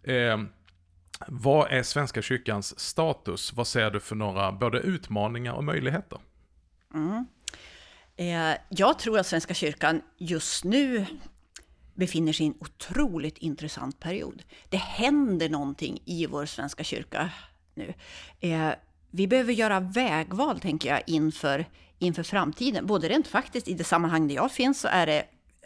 Eh, 0.04 0.42
vad 1.28 1.72
är 1.72 1.84
Svenska 1.84 2.22
kyrkans 2.22 2.80
status? 2.80 3.54
Vad 3.54 3.68
ser 3.68 3.92
du 3.92 4.00
för 4.00 4.16
några 4.16 4.52
både 4.52 4.80
utmaningar 4.80 5.54
och 5.54 5.64
möjligheter? 5.64 6.20
Mm. 6.94 7.26
Eh, 8.18 8.54
jag 8.70 9.00
tror 9.00 9.20
att 9.20 9.28
Svenska 9.28 9.54
kyrkan 9.54 10.02
just 10.18 10.64
nu 10.64 11.06
befinner 11.94 12.34
sig 12.34 12.46
i 12.46 12.50
en 12.50 12.56
otroligt 12.60 13.38
intressant 13.38 14.00
period. 14.00 14.44
Det 14.70 14.78
händer 14.78 15.50
någonting 15.50 16.02
i 16.06 16.26
vår 16.26 16.46
Svenska 16.46 16.84
kyrka 16.84 17.30
nu. 17.74 17.94
Eh, 18.40 18.72
vi 19.12 19.28
behöver 19.28 19.54
göra 19.54 19.80
vägval, 19.80 20.60
tänker 20.60 20.90
jag, 20.90 21.02
inför, 21.08 21.66
inför 22.00 22.24
framtiden. 22.24 22.86
Både 22.86 23.10
rent 23.10 23.28
faktiskt, 23.28 23.68
i 23.68 23.74
det 23.74 23.84
sammanhang 23.84 24.28
där 24.28 24.36
jag 24.36 24.52
finns, 24.52 24.80
så 24.80 24.88
är 24.88 25.06
det 25.06 25.26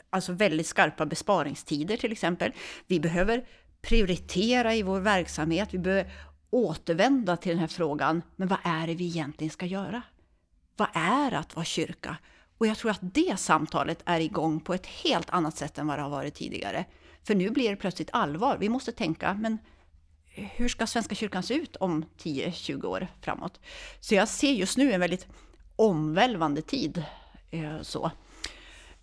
alltså 0.10 0.34
väldigt 0.34 0.68
skarpa 0.68 1.06
besparingstider 1.06 1.98
till 1.98 2.12
exempel. 2.12 2.52
Vi 2.88 3.00
behöver 3.00 3.48
prioritera 3.82 4.76
i 4.76 4.84
vår 4.84 5.00
verksamhet. 5.00 5.70
Vi 5.72 5.78
behöver 5.78 6.12
återvända 6.50 7.38
till 7.38 7.50
den 7.50 7.60
här 7.60 7.68
frågan. 7.68 8.22
Men 8.36 8.48
vad 8.48 8.60
är 8.64 8.88
det 8.88 8.96
vi 8.96 9.06
egentligen 9.06 9.52
ska 9.52 9.66
göra? 9.66 10.02
Vad 10.76 10.88
är 10.94 11.34
att 11.34 11.56
vara 11.56 11.66
kyrka? 11.66 12.18
Och 12.60 12.68
jag 12.68 12.78
tror 12.78 12.92
att 12.92 13.00
det 13.02 13.40
samtalet 13.40 14.02
är 14.06 14.20
igång 14.20 14.60
på 14.60 14.74
ett 14.74 14.86
helt 14.86 15.30
annat 15.30 15.58
sätt 15.58 15.78
än 15.78 15.88
vad 15.88 15.98
det 15.98 16.02
har 16.02 16.10
varit 16.10 16.36
tidigare. 16.36 16.86
För 17.24 17.36
nu 17.36 17.50
blir 17.50 17.70
det 17.70 17.76
plötsligt 17.76 18.10
allvar. 18.14 18.58
Vi 18.60 18.70
måste 18.70 18.92
tänka, 18.92 19.34
men 19.34 19.58
hur 20.26 20.70
ska 20.70 20.88
Svenska 20.88 21.16
kyrkan 21.16 21.44
se 21.44 21.54
ut 21.54 21.76
om 21.76 22.06
10-20 22.18 22.86
år 22.86 23.08
framåt? 23.22 23.60
Så 24.00 24.16
jag 24.16 24.28
ser 24.28 24.52
just 24.52 24.78
nu 24.78 24.94
en 24.94 25.00
väldigt 25.00 25.28
omvälvande 25.76 26.62
tid. 26.62 27.04
Eh, 27.52 27.82
så. 27.82 28.12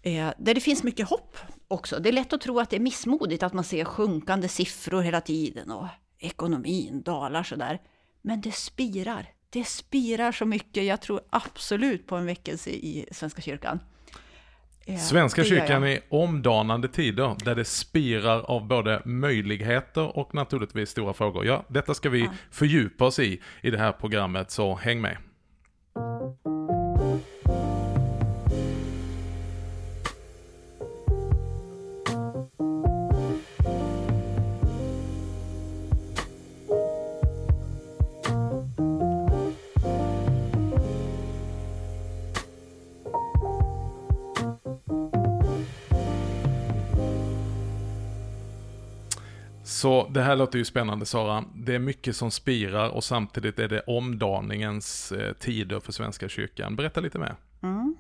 Eh, 0.03 0.31
där 0.39 0.55
det 0.55 0.61
finns 0.61 0.83
mycket 0.83 1.09
hopp 1.09 1.37
också. 1.69 1.99
Det 1.99 2.09
är 2.09 2.13
lätt 2.13 2.33
att 2.33 2.41
tro 2.41 2.61
att 2.61 2.71
det 2.71 2.77
är 2.77 2.81
missmodigt 2.81 3.43
att 3.43 3.53
man 3.53 3.65
ser 3.65 3.85
sjunkande 3.85 4.49
siffror 4.49 5.03
hela 5.03 5.21
tiden 5.21 5.71
och 5.71 5.87
ekonomin 6.19 7.03
dalar 7.03 7.43
sådär. 7.43 7.81
Men 8.23 8.41
det 8.41 8.53
spirar. 8.53 9.36
Det 9.51 9.65
spirar 9.65 10.33
så 10.33 10.45
mycket. 10.45 10.85
Jag 10.85 11.01
tror 11.01 11.21
absolut 11.31 12.07
på 12.07 12.17
en 12.17 12.27
väckelse 12.27 12.71
i 12.71 13.07
Svenska 13.11 13.43
kyrkan. 13.43 13.81
Eh, 14.87 14.99
Svenska 14.99 15.45
kyrkan 15.45 15.85
är 15.85 16.01
omdanande 16.09 16.89
tider 16.89 17.37
där 17.45 17.55
det 17.55 17.65
spirar 17.65 18.41
av 18.41 18.67
både 18.67 19.03
möjligheter 19.05 20.17
och 20.19 20.35
naturligtvis 20.35 20.91
stora 20.91 21.13
frågor. 21.13 21.47
Ja, 21.47 21.65
detta 21.69 21.95
ska 21.95 22.11
vi 22.11 22.31
fördjupa 22.51 23.05
oss 23.05 23.19
i 23.19 23.43
i 23.61 23.71
det 23.71 23.79
här 23.79 23.93
programmet, 23.93 24.51
så 24.51 24.75
häng 24.75 25.01
med. 25.01 25.17
Så 49.77 50.09
det 50.11 50.23
här 50.23 50.37
låter 50.37 50.59
ju 50.59 50.65
spännande 50.65 51.07
Sara. 51.07 51.45
Det 51.55 51.75
är 51.75 51.79
mycket 51.79 52.17
som 52.17 52.31
spirar 52.31 52.89
och 52.89 53.05
samtidigt 53.05 53.59
är 53.59 53.69
det 53.69 53.81
omdaningens 53.81 55.13
eh, 55.13 55.33
tider 55.33 55.81
för 55.81 55.93
Svenska 55.93 56.29
kyrkan. 56.29 56.77
Berätta 56.77 57.01
lite 57.01 57.19
mer. 57.19 57.35
Mm. 57.63 57.97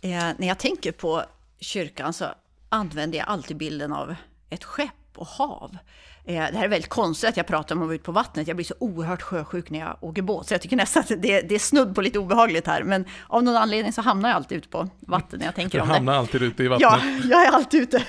Eh, 0.00 0.10
när 0.10 0.48
jag 0.48 0.58
tänker 0.58 0.92
på 0.92 1.22
kyrkan 1.60 2.12
så 2.12 2.24
använder 2.68 3.18
jag 3.18 3.28
alltid 3.28 3.56
bilden 3.56 3.92
av 3.92 4.14
ett 4.50 4.64
skepp 4.64 4.90
och 5.16 5.26
hav. 5.26 5.76
Eh, 6.24 6.34
det 6.34 6.56
här 6.58 6.64
är 6.64 6.68
väldigt 6.68 6.90
konstigt 6.90 7.28
att 7.28 7.36
jag 7.36 7.46
pratar 7.46 7.74
om 7.74 7.82
att 7.82 7.86
vara 7.86 7.94
ute 7.94 8.04
på 8.04 8.12
vattnet. 8.12 8.48
Jag 8.48 8.56
blir 8.56 8.66
så 8.66 8.74
oerhört 8.78 9.22
sjösjuk 9.22 9.70
när 9.70 9.78
jag 9.78 9.96
åker 10.00 10.22
båt. 10.22 10.46
Så 10.46 10.54
jag 10.54 10.60
tycker 10.60 10.76
nästan 10.76 11.02
att 11.02 11.08
det, 11.08 11.40
det 11.48 11.54
är 11.54 11.58
snudd 11.58 11.94
på 11.94 12.00
lite 12.00 12.18
obehagligt 12.18 12.66
här. 12.66 12.82
Men 12.82 13.04
av 13.28 13.42
någon 13.42 13.56
anledning 13.56 13.92
så 13.92 14.02
hamnar 14.02 14.28
jag 14.28 14.36
alltid 14.36 14.58
ute 14.58 14.68
på 14.68 14.88
vattnet 15.00 15.38
när 15.40 15.46
jag 15.46 15.54
tänker 15.54 15.78
du 15.78 15.82
om 15.82 15.88
det. 15.88 15.94
Du 15.94 15.96
hamnar 15.96 16.14
alltid 16.14 16.42
ute 16.42 16.64
i 16.64 16.68
vattnet? 16.68 16.90
Ja, 16.92 17.00
jag 17.30 17.46
är 17.46 17.50
alltid 17.50 17.82
ute. 17.82 18.02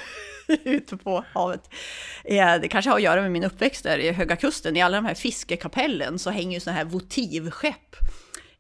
ute 0.64 0.98
på 0.98 1.26
havet. 1.34 1.70
Eh, 2.24 2.56
det 2.62 2.68
kanske 2.68 2.92
har 2.92 2.98
att 2.98 3.04
göra 3.04 3.22
med 3.22 3.32
min 3.32 3.44
uppväxt 3.44 3.84
där 3.84 3.98
i 3.98 4.12
Höga 4.12 4.36
Kusten. 4.36 4.78
I 4.78 4.82
alla 4.82 4.98
de 4.98 5.06
här 5.06 5.14
fiskekapellen 5.14 6.20
så 6.20 6.30
hänger 6.30 6.54
ju 6.54 6.60
sådana 6.60 6.78
här 6.78 6.86
votivskepp 6.86 7.96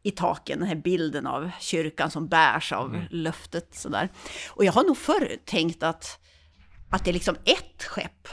i 0.03 0.11
taken, 0.11 0.59
den 0.59 0.67
här 0.67 0.75
bilden 0.75 1.27
av 1.27 1.51
kyrkan 1.59 2.11
som 2.11 2.27
bärs 2.27 2.71
av 2.71 2.95
mm. 2.95 3.05
löftet 3.09 3.75
sådär. 3.75 4.09
Och 4.49 4.65
jag 4.65 4.73
har 4.73 4.83
nog 4.83 4.97
förr 4.97 5.37
tänkt 5.45 5.83
att, 5.83 6.19
att 6.91 7.05
det 7.05 7.11
är 7.11 7.13
liksom 7.13 7.35
ett 7.45 7.83
skepp. 7.83 8.27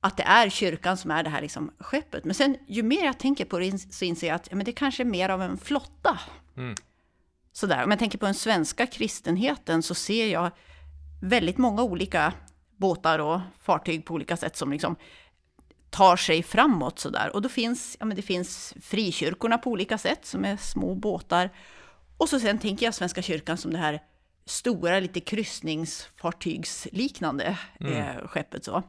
Att 0.00 0.16
det 0.16 0.22
är 0.22 0.50
kyrkan 0.50 0.96
som 0.96 1.10
är 1.10 1.22
det 1.22 1.30
här 1.30 1.42
liksom 1.42 1.72
skeppet. 1.78 2.24
Men 2.24 2.34
sen 2.34 2.56
ju 2.68 2.82
mer 2.82 3.04
jag 3.04 3.18
tänker 3.18 3.44
på 3.44 3.58
det 3.58 3.78
så 3.78 4.04
inser 4.04 4.26
jag 4.26 4.34
att 4.34 4.48
ja, 4.50 4.56
men 4.56 4.64
det 4.64 4.72
kanske 4.72 5.02
är 5.02 5.04
mer 5.04 5.28
av 5.28 5.42
en 5.42 5.58
flotta. 5.58 6.18
Mm. 6.56 6.74
Sådär. 7.52 7.84
Om 7.84 7.90
jag 7.90 7.98
tänker 7.98 8.18
på 8.18 8.26
den 8.26 8.34
svenska 8.34 8.86
kristenheten 8.86 9.82
så 9.82 9.94
ser 9.94 10.26
jag 10.26 10.50
väldigt 11.20 11.58
många 11.58 11.82
olika 11.82 12.32
båtar 12.76 13.18
och 13.18 13.40
fartyg 13.60 14.04
på 14.04 14.14
olika 14.14 14.36
sätt 14.36 14.56
som 14.56 14.72
liksom 14.72 14.96
tar 15.90 16.16
sig 16.16 16.42
framåt 16.42 16.98
sådär. 16.98 17.30
Och 17.34 17.42
då 17.42 17.48
finns, 17.48 17.96
ja 18.00 18.06
men 18.06 18.16
det 18.16 18.22
finns 18.22 18.74
frikyrkorna 18.82 19.58
på 19.58 19.70
olika 19.70 19.98
sätt 19.98 20.26
som 20.26 20.44
är 20.44 20.56
små 20.56 20.94
båtar. 20.94 21.50
Och 22.16 22.28
så 22.28 22.40
sen 22.40 22.58
tänker 22.58 22.86
jag 22.86 22.94
Svenska 22.94 23.22
kyrkan 23.22 23.56
som 23.56 23.72
det 23.72 23.78
här 23.78 24.02
stora, 24.46 25.00
lite 25.00 25.20
kryssningsfartygsliknande 25.20 27.58
mm. 27.80 27.92
eh, 27.92 28.26
skeppet 28.26 28.64
så. 28.64 28.82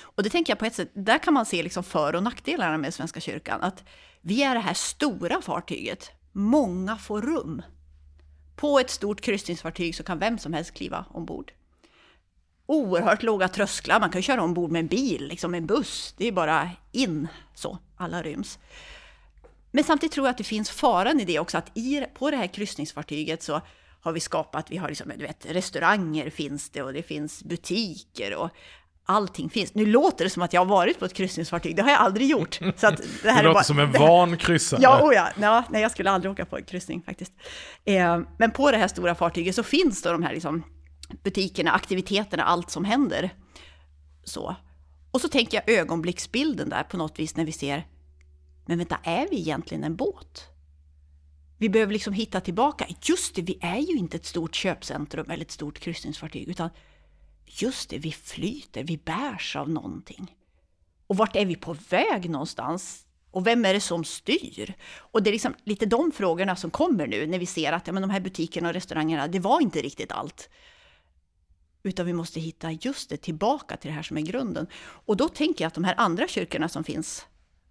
Och 0.00 0.22
det 0.22 0.30
tänker 0.30 0.50
jag 0.50 0.58
på 0.58 0.64
ett 0.64 0.74
sätt, 0.74 0.90
där 0.94 1.18
kan 1.18 1.34
man 1.34 1.46
se 1.46 1.62
liksom 1.62 1.84
för 1.84 2.14
och 2.14 2.22
nackdelarna 2.22 2.78
med 2.78 2.94
Svenska 2.94 3.20
kyrkan. 3.20 3.62
Att 3.62 3.84
vi 4.20 4.42
är 4.42 4.54
det 4.54 4.60
här 4.60 4.74
stora 4.74 5.42
fartyget, 5.42 6.10
många 6.32 6.96
får 6.96 7.22
rum. 7.22 7.62
På 8.58 8.78
ett 8.78 8.90
stort 8.90 9.20
kryssningsfartyg 9.20 9.94
så 9.94 10.02
kan 10.02 10.18
vem 10.18 10.38
som 10.38 10.52
helst 10.52 10.74
kliva 10.74 11.04
ombord. 11.10 11.52
Oerhört 12.66 13.22
låga 13.22 13.48
trösklar, 13.48 14.00
man 14.00 14.10
kan 14.10 14.22
köra 14.22 14.42
ombord 14.42 14.70
med 14.70 14.80
en 14.80 14.86
bil, 14.86 15.28
liksom 15.28 15.54
en 15.54 15.66
buss. 15.66 16.14
Det 16.16 16.28
är 16.28 16.32
bara 16.32 16.70
in 16.92 17.28
så, 17.54 17.78
alla 17.96 18.22
ryms. 18.22 18.58
Men 19.70 19.84
samtidigt 19.84 20.12
tror 20.12 20.26
jag 20.26 20.30
att 20.30 20.38
det 20.38 20.44
finns 20.44 20.70
faran 20.70 21.20
i 21.20 21.24
det 21.24 21.38
också, 21.38 21.58
att 21.58 21.78
i, 21.78 22.04
på 22.14 22.30
det 22.30 22.36
här 22.36 22.46
kryssningsfartyget 22.46 23.42
så 23.42 23.60
har 24.00 24.12
vi 24.12 24.20
skapat, 24.20 24.70
vi 24.70 24.76
har 24.76 24.88
liksom, 24.88 25.12
du 25.16 25.26
vet, 25.26 25.46
restauranger 25.46 26.30
finns 26.30 26.70
det 26.70 26.82
och 26.82 26.92
det 26.92 27.02
finns 27.02 27.44
butiker 27.44 28.36
och 28.36 28.50
allting 29.08 29.50
finns. 29.50 29.74
Nu 29.74 29.86
låter 29.86 30.24
det 30.24 30.30
som 30.30 30.42
att 30.42 30.52
jag 30.52 30.60
har 30.60 30.66
varit 30.66 30.98
på 30.98 31.04
ett 31.04 31.14
kryssningsfartyg, 31.14 31.76
det 31.76 31.82
har 31.82 31.90
jag 31.90 32.00
aldrig 32.00 32.28
gjort. 32.28 32.60
Så 32.76 32.86
att 32.86 32.96
det 33.22 33.30
här 33.30 33.36
det 33.36 33.42
låter 33.42 33.54
bara, 33.54 33.64
som 33.64 33.78
en 33.78 33.92
van 33.98 34.36
kryssare. 34.36 34.80
Ja, 34.82 35.02
oh 35.02 35.14
ja, 35.14 35.28
ja, 35.40 35.64
nej, 35.70 35.82
jag 35.82 35.90
skulle 35.90 36.10
aldrig 36.10 36.32
åka 36.32 36.44
på 36.44 36.56
en 36.56 36.64
kryssning 36.64 37.02
faktiskt. 37.02 37.32
Eh, 37.84 38.20
men 38.38 38.50
på 38.50 38.70
det 38.70 38.76
här 38.76 38.88
stora 38.88 39.14
fartyget 39.14 39.54
så 39.54 39.62
finns 39.62 40.02
då 40.02 40.12
de 40.12 40.22
här 40.22 40.32
liksom, 40.32 40.62
butikerna, 41.24 41.72
aktiviteterna, 41.72 42.42
allt 42.42 42.70
som 42.70 42.84
händer. 42.84 43.30
Så. 44.24 44.56
Och 45.10 45.20
så 45.20 45.28
tänker 45.28 45.62
jag 45.66 45.78
ögonblicksbilden 45.78 46.68
där 46.68 46.82
på 46.82 46.96
något 46.96 47.18
vis 47.18 47.36
när 47.36 47.44
vi 47.44 47.52
ser, 47.52 47.86
men 48.66 48.78
vänta, 48.78 48.98
är 49.04 49.26
vi 49.30 49.38
egentligen 49.38 49.84
en 49.84 49.96
båt? 49.96 50.48
Vi 51.58 51.68
behöver 51.68 51.92
liksom 51.92 52.12
hitta 52.12 52.40
tillbaka, 52.40 52.86
just 53.02 53.34
det, 53.34 53.42
vi 53.42 53.58
är 53.60 53.78
ju 53.78 53.96
inte 53.96 54.16
ett 54.16 54.26
stort 54.26 54.54
köpcentrum 54.54 55.30
eller 55.30 55.44
ett 55.44 55.50
stort 55.50 55.78
kryssningsfartyg, 55.78 56.48
utan 56.48 56.70
just 57.48 57.90
det, 57.90 57.98
vi 57.98 58.12
flyter, 58.12 58.84
vi 58.84 58.96
bärs 58.96 59.56
av 59.56 59.70
någonting. 59.70 60.36
Och 61.06 61.16
vart 61.16 61.36
är 61.36 61.46
vi 61.46 61.56
på 61.56 61.76
väg 61.88 62.30
någonstans? 62.30 63.06
Och 63.30 63.46
vem 63.46 63.64
är 63.64 63.74
det 63.74 63.80
som 63.80 64.04
styr? 64.04 64.74
Och 64.94 65.22
det 65.22 65.30
är 65.30 65.32
liksom 65.32 65.54
lite 65.64 65.86
de 65.86 66.12
frågorna 66.12 66.56
som 66.56 66.70
kommer 66.70 67.06
nu 67.06 67.26
när 67.26 67.38
vi 67.38 67.46
ser 67.46 67.72
att 67.72 67.86
ja, 67.86 67.92
men 67.92 68.02
de 68.02 68.10
här 68.10 68.20
butikerna 68.20 68.68
och 68.68 68.74
restaurangerna, 68.74 69.28
det 69.28 69.40
var 69.40 69.60
inte 69.60 69.82
riktigt 69.82 70.12
allt. 70.12 70.48
Utan 71.82 72.06
vi 72.06 72.12
måste 72.12 72.40
hitta 72.40 72.72
just 72.72 73.10
det 73.10 73.16
tillbaka 73.16 73.76
till 73.76 73.88
det 73.88 73.94
här 73.94 74.02
som 74.02 74.16
är 74.16 74.22
grunden. 74.22 74.66
Och 74.80 75.16
då 75.16 75.28
tänker 75.28 75.64
jag 75.64 75.68
att 75.68 75.74
de 75.74 75.84
här 75.84 75.94
andra 75.96 76.28
kyrkorna 76.28 76.68
som 76.68 76.84
finns 76.84 77.26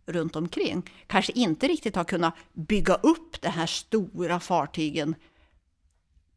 runt 0.05 0.35
omkring 0.35 0.89
kanske 1.07 1.31
inte 1.35 1.67
riktigt 1.67 1.95
har 1.95 2.03
kunnat 2.03 2.33
bygga 2.53 2.93
upp 2.93 3.41
de 3.41 3.49
här 3.49 3.65
stora 3.65 4.39
fartygen 4.39 5.15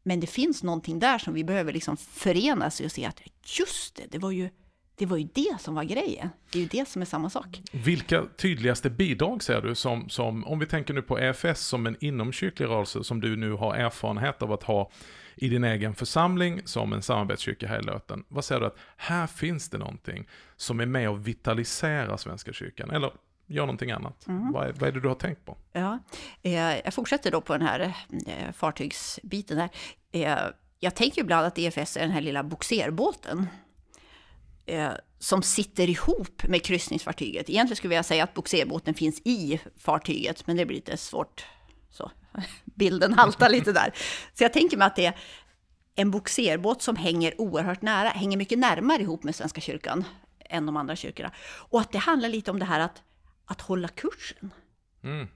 men 0.03 0.19
det 0.19 0.27
finns 0.27 0.63
någonting 0.63 0.99
där 0.99 1.17
som 1.17 1.33
vi 1.33 1.43
behöver 1.43 1.73
liksom 1.73 1.97
förenas 1.97 2.79
och 2.79 2.91
se 2.91 3.05
att 3.05 3.21
just 3.43 3.95
det, 3.95 4.03
det 4.11 4.17
var 4.17 4.31
ju 4.31 4.49
det 4.95 5.05
var 5.05 5.17
ju 5.17 5.27
det 5.33 5.57
som 5.59 5.75
var 5.75 5.83
grejen. 5.83 6.29
Det 6.51 6.59
är 6.59 6.63
ju 6.63 6.67
det 6.67 6.87
som 6.87 7.01
är 7.01 7.05
samma 7.05 7.29
sak. 7.29 7.61
Vilka 7.71 8.25
tydligaste 8.37 8.89
bidrag 8.89 9.43
ser 9.43 9.61
du 9.61 9.75
som, 9.75 10.09
som 10.09 10.45
om 10.45 10.59
vi 10.59 10.65
tänker 10.65 10.93
nu 10.93 11.01
på 11.01 11.19
EFS 11.19 11.61
som 11.61 11.87
en 11.87 11.97
inomkyrklig 11.99 12.65
rörelse 12.65 13.03
som 13.03 13.21
du 13.21 13.35
nu 13.35 13.51
har 13.51 13.75
erfarenhet 13.75 14.41
av 14.41 14.51
att 14.51 14.63
ha 14.63 14.91
i 15.35 15.49
din 15.49 15.63
egen 15.63 15.95
församling 15.95 16.61
som 16.65 16.93
en 16.93 17.01
samarbetskyrka 17.01 17.67
här 17.67 17.79
i 17.79 17.83
Löten. 17.83 18.23
Vad 18.27 18.45
säger 18.45 18.61
du 18.61 18.67
att 18.67 18.77
här 18.97 19.27
finns 19.27 19.69
det 19.69 19.77
någonting 19.77 20.27
som 20.55 20.79
är 20.79 20.85
med 20.85 21.09
och 21.09 21.27
vitaliserar 21.27 22.17
Svenska 22.17 22.53
kyrkan? 22.53 22.91
Eller 22.91 23.11
gör 23.51 23.63
någonting 23.63 23.91
annat. 23.91 24.27
Mm. 24.27 24.51
Vad, 24.51 24.67
är, 24.67 24.73
vad 24.73 24.89
är 24.89 24.91
det 24.91 24.99
du 24.99 25.07
har 25.07 25.15
tänkt 25.15 25.45
på? 25.45 25.57
Ja, 25.71 25.99
eh, 26.41 26.53
jag 26.53 26.93
fortsätter 26.93 27.31
då 27.31 27.41
på 27.41 27.53
den 27.53 27.67
här 27.67 27.79
eh, 28.27 28.51
fartygsbiten 28.51 29.57
där. 29.57 29.69
Eh, 30.11 30.37
jag 30.79 30.95
tänker 30.95 31.21
ibland 31.21 31.45
att 31.45 31.57
EFS 31.57 31.97
är 31.97 32.01
den 32.01 32.11
här 32.11 32.21
lilla 32.21 32.43
boxerbåten 32.43 33.47
som 35.19 35.43
sitter 35.43 35.89
ihop 35.89 36.43
med 36.43 36.63
kryssningsfartyget. 36.65 37.49
Egentligen 37.49 37.75
skulle 37.75 37.95
jag 37.95 38.05
säga 38.05 38.23
att 38.23 38.33
boxerbåten 38.33 38.93
finns 38.93 39.21
i 39.25 39.59
fartyget, 39.77 40.47
men 40.47 40.57
det 40.57 40.65
blir 40.65 40.75
lite 40.75 40.97
svårt 40.97 41.45
så 41.89 42.11
bilden 42.65 43.13
haltar 43.13 43.49
lite 43.49 43.71
där. 43.71 43.91
Så 44.33 44.43
jag 44.43 44.53
tänker 44.53 44.77
mig 44.77 44.87
att 44.87 44.95
det 44.95 45.05
är 45.05 45.15
en 45.95 46.11
boxerbåt 46.11 46.81
som 46.81 46.95
hänger 46.95 47.41
oerhört 47.41 47.81
nära, 47.81 48.09
hänger 48.09 48.37
mycket 48.37 48.59
närmare 48.59 49.01
ihop 49.01 49.23
med 49.23 49.35
Svenska 49.35 49.61
kyrkan 49.61 50.05
än 50.51 50.65
de 50.65 50.77
andra 50.77 50.95
kyrkorna. 50.95 51.31
Och 51.41 51.81
att 51.81 51.91
det 51.91 51.97
handlar 51.97 52.29
lite 52.29 52.51
om 52.51 52.59
det 52.59 52.65
här 52.65 52.79
att, 52.79 53.03
att 53.51 53.61
hålla 53.61 53.87
kursen. 53.87 54.53
Mm. 55.03 55.27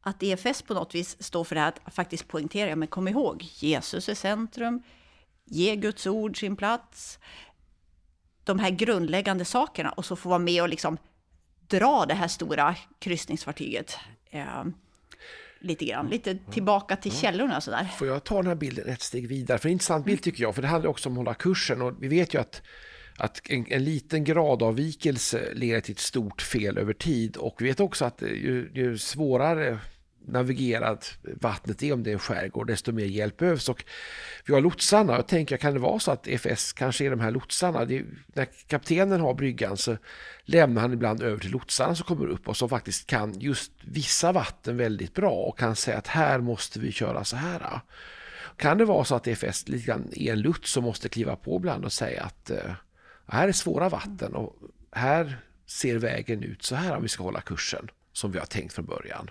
Att 0.00 0.22
EFS 0.22 0.62
på 0.62 0.74
något 0.74 0.94
vis 0.94 1.22
står 1.22 1.44
för 1.44 1.54
det 1.54 1.60
här 1.60 1.72
att 1.84 1.94
faktiskt 1.94 2.28
poängtera, 2.28 2.76
men 2.76 2.88
kom 2.88 3.08
ihåg, 3.08 3.42
Jesus 3.42 4.08
är 4.08 4.14
centrum, 4.14 4.82
ge 5.44 5.76
Guds 5.76 6.06
ord 6.06 6.40
sin 6.40 6.56
plats, 6.56 7.18
de 8.44 8.58
här 8.58 8.70
grundläggande 8.70 9.44
sakerna 9.44 9.90
och 9.90 10.04
så 10.04 10.16
få 10.16 10.28
vara 10.28 10.38
med 10.38 10.62
och 10.62 10.68
liksom 10.68 10.98
dra 11.68 12.06
det 12.06 12.14
här 12.14 12.28
stora 12.28 12.76
kryssningsfartyget. 12.98 13.96
Eh, 14.30 14.64
lite 15.60 15.84
grann, 15.84 16.06
lite 16.06 16.38
tillbaka 16.50 16.96
till 16.96 17.12
källorna 17.12 17.60
sådär. 17.60 17.84
Får 17.84 18.06
jag 18.06 18.24
ta 18.24 18.36
den 18.36 18.46
här 18.46 18.54
bilden 18.54 18.88
ett 18.88 19.02
steg 19.02 19.28
vidare? 19.28 19.58
För 19.58 19.68
det 19.68 19.68
är 19.68 19.70
en 19.70 19.72
intressant 19.72 20.04
bild 20.04 20.22
tycker 20.22 20.42
jag, 20.42 20.54
för 20.54 20.62
det 20.62 20.68
handlar 20.68 20.90
också 20.90 21.08
om 21.08 21.12
att 21.12 21.18
hålla 21.18 21.34
kursen 21.34 21.82
och 21.82 22.02
vi 22.02 22.08
vet 22.08 22.34
ju 22.34 22.40
att 22.40 22.62
att 23.16 23.40
en, 23.44 23.66
en 23.68 23.84
liten 23.84 24.24
gradavvikelse 24.24 25.48
leder 25.54 25.80
till 25.80 25.92
ett 25.92 25.98
stort 25.98 26.42
fel 26.42 26.78
över 26.78 26.92
tid 26.92 27.36
och 27.36 27.56
vi 27.58 27.64
vet 27.64 27.80
också 27.80 28.04
att 28.04 28.22
eh, 28.22 28.28
ju, 28.28 28.70
ju 28.74 28.98
svårare 28.98 29.78
navigerat 30.26 31.18
vattnet 31.22 31.82
är 31.82 31.92
om 31.92 32.02
det 32.02 32.10
är 32.10 32.12
en 32.12 32.18
skärgård, 32.18 32.66
desto 32.66 32.92
mer 32.92 33.04
hjälp 33.04 33.36
behövs. 33.36 33.68
Och 33.68 33.84
vi 34.46 34.54
har 34.54 34.60
lotsarna. 34.60 35.12
Jag 35.12 35.28
tänker, 35.28 35.56
kan 35.56 35.72
det 35.74 35.78
vara 35.78 35.98
så 35.98 36.10
att 36.10 36.26
FS 36.26 36.72
kanske 36.72 37.06
är 37.06 37.10
de 37.10 37.20
här 37.20 37.30
lotsarna? 37.30 37.84
Det, 37.84 38.04
när 38.26 38.48
kaptenen 38.66 39.20
har 39.20 39.34
bryggan 39.34 39.76
så 39.76 39.96
lämnar 40.44 40.82
han 40.82 40.92
ibland 40.92 41.22
över 41.22 41.38
till 41.38 41.50
lotsarna 41.50 41.94
som 41.94 42.06
kommer 42.06 42.26
upp 42.26 42.48
och 42.48 42.56
som 42.56 42.68
faktiskt 42.68 43.06
kan 43.06 43.40
just 43.40 43.72
vissa 43.84 44.32
vatten 44.32 44.76
väldigt 44.76 45.14
bra 45.14 45.32
och 45.32 45.58
kan 45.58 45.76
säga 45.76 45.98
att 45.98 46.06
här 46.06 46.38
måste 46.38 46.80
vi 46.80 46.92
köra 46.92 47.24
så 47.24 47.36
här. 47.36 47.80
Kan 48.56 48.78
det 48.78 48.84
vara 48.84 49.04
så 49.04 49.14
att 49.14 49.26
FS 49.26 49.68
lite 49.68 49.86
grann 49.86 50.08
är 50.12 50.32
en 50.32 50.40
lots 50.40 50.72
som 50.72 50.84
måste 50.84 51.08
kliva 51.08 51.36
på 51.36 51.56
ibland 51.56 51.84
och 51.84 51.92
säga 51.92 52.22
att 52.22 52.50
eh, 52.50 52.72
uh, 53.32 53.38
här 53.38 53.48
är 53.48 53.52
svåra 53.52 53.88
vatten 53.88 54.34
och 54.34 54.56
här 54.92 55.38
ser 55.66 55.98
vägen 55.98 56.42
ut 56.42 56.62
så 56.62 56.74
här 56.74 56.96
om 56.96 57.02
vi 57.02 57.08
ska 57.08 57.22
hålla 57.22 57.40
kursen 57.40 57.90
som 58.12 58.32
vi 58.32 58.38
har 58.38 58.46
tänkt 58.46 58.74
från 58.74 58.86
början. 58.86 59.30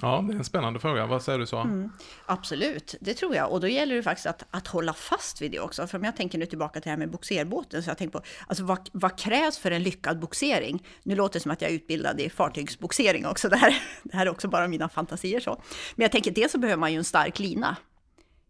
Ja, 0.00 0.24
det 0.28 0.34
är 0.34 0.38
en 0.38 0.44
spännande 0.44 0.80
fråga. 0.80 1.06
Vad 1.06 1.22
säger 1.22 1.38
du 1.38 1.46
så? 1.46 1.58
Mm, 1.58 1.92
absolut, 2.26 2.94
det 3.00 3.14
tror 3.14 3.34
jag. 3.34 3.52
Och 3.52 3.60
då 3.60 3.68
gäller 3.68 3.94
det 3.94 4.02
faktiskt 4.02 4.26
att, 4.26 4.44
att 4.50 4.66
hålla 4.66 4.92
fast 4.92 5.42
vid 5.42 5.50
det 5.50 5.60
också. 5.60 5.86
För 5.86 5.98
om 5.98 6.04
jag 6.04 6.16
tänker 6.16 6.38
nu 6.38 6.46
tillbaka 6.46 6.72
till 6.72 6.82
det 6.82 6.90
här 6.90 6.96
med 6.96 7.10
boxerbåten, 7.10 7.82
så 7.82 7.90
jag 7.90 7.98
tänker 7.98 8.18
på 8.18 8.24
alltså, 8.46 8.64
vad, 8.64 8.90
vad 8.92 9.18
krävs 9.18 9.58
för 9.58 9.70
en 9.70 9.82
lyckad 9.82 10.18
boxering? 10.18 10.86
Nu 11.02 11.14
låter 11.14 11.38
det 11.38 11.42
som 11.42 11.50
att 11.50 11.62
jag 11.62 11.70
är 11.70 11.74
utbildad 11.74 12.20
i 12.20 12.30
fartygsboxering 12.30 13.26
också. 13.26 13.48
Det 13.48 13.56
här, 13.56 13.82
det 14.02 14.16
här 14.16 14.26
är 14.26 14.30
också 14.30 14.48
bara 14.48 14.68
mina 14.68 14.88
fantasier 14.88 15.40
så. 15.40 15.62
Men 15.94 16.02
jag 16.02 16.12
tänker, 16.12 16.30
dels 16.30 16.52
så 16.52 16.58
behöver 16.58 16.80
man 16.80 16.92
ju 16.92 16.98
en 16.98 17.04
stark 17.04 17.38
lina. 17.38 17.76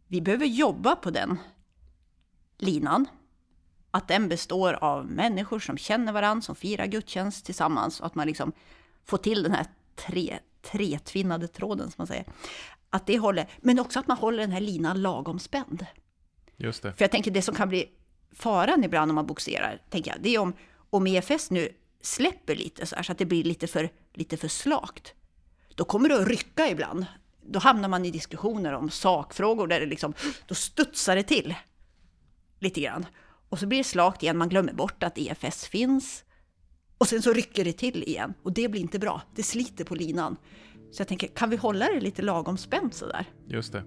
Vi 0.09 0.21
behöver 0.21 0.47
jobba 0.47 0.97
på 0.97 1.11
den 1.11 1.39
linan. 2.59 3.07
Att 3.95 4.09
den 4.09 4.29
består 4.29 4.73
av 4.73 5.07
människor 5.07 5.59
som 5.59 5.79
känner 5.79 6.13
varandra, 6.13 6.43
som 6.43 6.55
firar 6.55 6.87
gudstjänst 6.87 7.45
tillsammans. 7.45 8.01
Och 8.01 8.07
att 8.07 8.15
man 8.15 8.27
liksom 8.27 8.53
får 9.05 9.19
till 9.19 9.43
den 9.43 9.53
här 9.53 9.67
tre 9.95 10.39
tretvinnade 10.63 11.49
tråden 11.49 11.91
som 11.91 11.95
man 11.97 12.07
säger. 12.07 12.25
Att 12.91 13.07
det 13.07 13.19
håller, 13.19 13.51
men 13.59 13.79
också 13.79 13.99
att 13.99 14.07
man 14.07 14.17
håller 14.17 14.39
den 14.39 14.53
här 14.53 14.61
linan 14.61 15.03
lagom 15.03 15.39
spänd. 15.39 15.87
Just 16.57 16.83
det. 16.83 16.93
För 16.93 17.03
jag 17.05 17.11
tänker 17.11 17.31
det 17.31 17.43
som 17.43 17.55
kan 17.55 17.69
bli 17.69 17.89
faran 18.33 18.85
ibland 18.85 19.11
om 19.11 19.15
man 19.15 19.27
boxerar, 19.27 19.83
tänker 19.91 20.11
jag, 20.11 20.21
det 20.23 20.35
är 20.35 20.39
om, 20.39 20.53
om 20.91 21.07
EFS 21.07 21.51
nu 21.51 21.69
släpper 22.01 22.57
lite 22.57 22.87
så 22.87 22.97
här 22.97 23.03
så 23.03 23.13
att 23.13 23.19
det 23.19 23.27
blir 23.27 23.45
lite 23.45 23.67
för, 23.67 23.91
lite 24.15 24.37
för 24.37 24.49
slakt. 24.49 25.15
Då 25.75 25.85
kommer 25.85 26.09
det 26.09 26.23
att 26.23 26.29
rycka 26.29 26.71
ibland. 26.71 27.07
Då 27.43 27.59
hamnar 27.59 27.89
man 27.89 28.05
i 28.05 28.11
diskussioner 28.11 28.73
om 28.73 28.91
sakfrågor 28.91 29.67
där 29.67 29.81
det 29.81 29.87
liksom, 29.87 30.15
då 30.47 30.55
studsar 30.55 31.17
det 31.17 31.23
till 31.23 31.55
lite 32.59 32.81
grann. 32.81 33.07
Och 33.55 33.61
så 33.61 33.67
blir 33.67 33.79
det 33.79 33.85
slakt 33.85 34.23
igen, 34.23 34.39
man 34.39 34.49
glömmer 34.49 34.73
bort 34.73 35.03
att 35.03 35.19
EFS 35.19 35.67
finns. 35.67 36.25
Och 36.99 37.09
sen 37.09 37.23
så 37.23 37.33
rycker 37.33 37.65
det 37.65 37.73
till 37.73 38.03
igen 38.03 38.35
och 38.43 38.53
det 38.53 38.69
blir 38.69 38.81
inte 38.81 38.99
bra. 38.99 39.23
Det 39.35 39.43
sliter 39.43 39.85
på 39.85 39.95
linan. 39.95 40.37
Så 40.93 41.01
jag 41.01 41.09
tänker, 41.09 41.27
kan 41.27 41.51
vi 41.51 41.57
hålla 41.57 41.87
det 41.87 42.01
lite 42.01 42.23
lagom 42.23 42.59
spänt 42.59 42.95
sådär? 42.95 43.27
Just 43.49 43.73
det. 43.73 43.85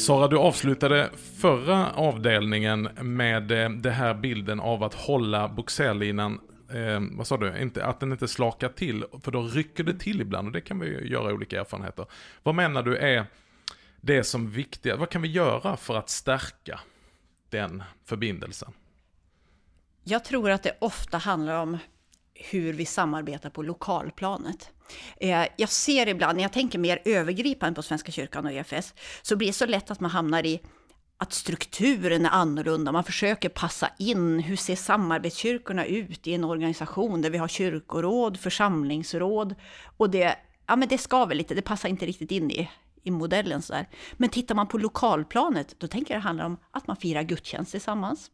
Sara, 0.00 0.28
du 0.28 0.38
avslutade 0.38 1.10
förra 1.36 1.90
avdelningen 1.90 2.88
med 3.00 3.42
den 3.42 3.82
det 3.82 3.90
här 3.90 4.14
bilden 4.14 4.60
av 4.60 4.82
att 4.82 4.94
hålla 4.94 5.48
boxerlinan 5.48 6.40
eh, 6.70 7.00
vad 7.16 7.26
sa 7.26 7.36
du, 7.36 7.58
inte, 7.58 7.84
att 7.84 8.00
den 8.00 8.12
inte 8.12 8.28
slakar 8.28 8.68
till, 8.68 9.04
för 9.22 9.30
då 9.30 9.42
rycker 9.42 9.84
det 9.84 9.98
till 9.98 10.20
ibland 10.20 10.46
och 10.46 10.52
det 10.52 10.60
kan 10.60 10.80
vi 10.80 10.86
ju 10.86 11.08
göra 11.08 11.32
olika 11.32 11.60
erfarenheter. 11.60 12.06
Vad 12.42 12.54
menar 12.54 12.82
du 12.82 12.96
är 12.96 13.26
det 14.00 14.24
som 14.24 14.50
viktiga, 14.50 14.96
vad 14.96 15.10
kan 15.10 15.22
vi 15.22 15.28
göra 15.28 15.76
för 15.76 15.96
att 15.96 16.10
stärka 16.10 16.80
den 17.50 17.82
förbindelsen? 18.04 18.72
Jag 20.04 20.24
tror 20.24 20.50
att 20.50 20.62
det 20.62 20.76
ofta 20.78 21.18
handlar 21.18 21.62
om 21.62 21.78
hur 22.34 22.72
vi 22.72 22.86
samarbetar 22.86 23.50
på 23.50 23.62
lokalplanet. 23.62 24.70
Eh, 25.16 25.46
jag 25.56 25.68
ser 25.68 26.08
ibland, 26.08 26.36
när 26.36 26.42
jag 26.42 26.52
tänker 26.52 26.78
mer 26.78 27.02
övergripande 27.04 27.74
på 27.76 27.82
Svenska 27.82 28.12
kyrkan 28.12 28.46
och 28.46 28.52
EFS, 28.52 28.94
så 29.22 29.36
blir 29.36 29.48
det 29.48 29.52
så 29.52 29.66
lätt 29.66 29.90
att 29.90 30.00
man 30.00 30.10
hamnar 30.10 30.46
i 30.46 30.60
att 31.22 31.32
strukturen 31.32 32.26
är 32.26 32.30
annorlunda. 32.30 32.92
Man 32.92 33.04
försöker 33.04 33.48
passa 33.48 33.90
in. 33.98 34.40
Hur 34.40 34.56
ser 34.56 34.76
samarbetskyrkorna 34.76 35.86
ut 35.86 36.26
i 36.26 36.34
en 36.34 36.44
organisation 36.44 37.22
där 37.22 37.30
vi 37.30 37.38
har 37.38 37.48
kyrkoråd, 37.48 38.40
församlingsråd 38.40 39.54
och 39.96 40.10
det, 40.10 40.36
ja, 40.66 40.76
men 40.76 40.88
det 40.88 40.98
skaver 40.98 41.34
lite. 41.34 41.54
Det 41.54 41.62
passar 41.62 41.88
inte 41.88 42.06
riktigt 42.06 42.30
in 42.30 42.50
i, 42.50 42.70
i 43.02 43.10
modellen. 43.10 43.62
Så 43.62 43.72
där. 43.72 43.88
Men 44.12 44.28
tittar 44.28 44.54
man 44.54 44.68
på 44.68 44.78
lokalplanet, 44.78 45.74
då 45.78 45.86
tänker 45.86 46.14
jag 46.14 46.22
det 46.22 46.26
handlar 46.26 46.44
om 46.44 46.56
att 46.70 46.86
man 46.86 46.96
firar 46.96 47.22
gudstjänst 47.22 47.70
tillsammans. 47.70 48.30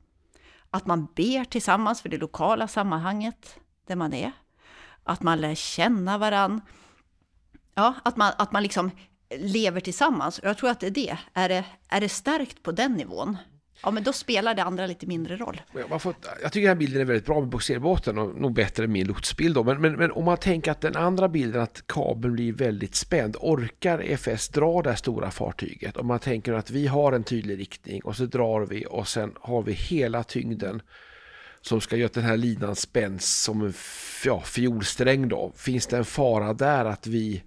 Att 0.71 0.87
man 0.87 1.09
ber 1.17 1.45
tillsammans 1.45 2.03
för 2.03 2.09
det 2.09 2.19
lokala 2.19 2.69
sammanhanget 2.69 3.59
där 3.87 3.97
man 3.97 4.13
är. 4.13 4.33
Att 5.07 5.23
man 5.23 5.41
lär 5.41 5.55
känna 5.55 6.19
varann. 6.19 6.61
Ja, 7.75 7.95
att 8.03 8.17
man, 8.17 8.33
att 8.39 8.53
man 8.53 8.63
liksom 8.63 8.91
lever 9.39 9.81
tillsammans. 9.81 10.41
Jag 10.43 10.59
tror 10.59 10.71
att 10.71 10.81
det 10.81 10.87
är 10.87 10.91
det. 10.91 11.19
Är 11.33 11.49
det, 11.49 11.65
är 11.89 12.01
det 12.01 12.09
stärkt 12.09 12.63
på 12.63 12.73
den 12.73 12.93
nivån? 12.93 13.37
Ja, 13.83 13.91
men 13.91 14.03
då 14.03 14.13
spelar 14.13 14.55
det 14.55 14.63
andra 14.63 14.87
lite 14.87 15.07
mindre 15.07 15.37
roll. 15.37 15.61
Man 15.91 16.01
får, 16.01 16.15
jag 16.43 16.53
tycker 16.53 16.69
den 16.69 16.77
här 16.77 16.81
bilden 16.81 17.01
är 17.01 17.05
väldigt 17.05 17.27
bra 17.27 17.41
med 17.41 17.49
boxerbåten 17.49 18.19
och 18.19 18.41
nog 18.41 18.55
bättre 18.55 18.85
än 18.85 18.93
min 18.93 19.07
lotsbild. 19.07 19.55
Då. 19.55 19.65
Men, 19.65 19.81
men, 19.81 19.93
men, 19.93 20.13
om 20.13 20.25
man 20.25 20.37
tänker 20.37 20.71
att 20.71 20.81
den 20.81 20.97
andra 20.97 21.29
bilden, 21.29 21.63
att 21.63 21.87
kabeln 21.87 22.35
blir 22.35 22.53
väldigt 22.53 22.95
spänd. 22.95 23.37
Orkar 23.41 23.99
FS 23.99 24.49
dra 24.49 24.83
det 24.83 24.91
här 24.91 24.97
stora 24.97 25.31
fartyget? 25.31 25.97
Om 25.97 26.07
man 26.07 26.19
tänker 26.19 26.53
att 26.53 26.71
vi 26.71 26.87
har 26.87 27.13
en 27.13 27.25
tydlig 27.25 27.59
riktning 27.59 28.05
och 28.05 28.17
så 28.17 28.27
drar 28.27 28.61
vi 28.61 28.87
och 28.89 29.09
sen 29.09 29.33
har 29.41 29.63
vi 29.63 29.73
hela 29.73 30.25
tyngden 30.25 30.83
som 31.67 31.81
ska 31.81 31.97
göra 31.97 32.11
den 32.15 32.25
här 32.25 32.37
linan 32.37 32.77
spänns 32.77 33.43
som 33.43 33.63
en 33.63 33.75
ja, 34.25 34.41
fiolsträng 34.41 35.29
då. 35.29 35.53
Finns 35.57 35.87
det 35.87 35.97
en 35.97 36.05
fara 36.05 36.53
där 36.53 36.85
att 36.85 37.07
vi 37.07 37.43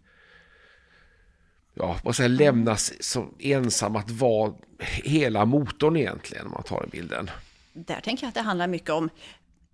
ja, 1.73 1.99
vad 2.03 2.15
säger, 2.15 2.29
lämnas 2.29 3.03
som 3.03 3.36
ensam 3.39 3.95
att 3.95 4.10
vara 4.10 4.53
hela 5.03 5.45
motorn 5.45 5.97
egentligen 5.97 6.45
om 6.45 6.51
man 6.51 6.63
tar 6.63 6.82
den 6.82 6.89
bilden? 6.89 7.29
Där 7.73 8.01
tänker 8.01 8.23
jag 8.23 8.27
att 8.27 8.36
det 8.36 8.41
handlar 8.41 8.67
mycket 8.67 8.89
om 8.89 9.10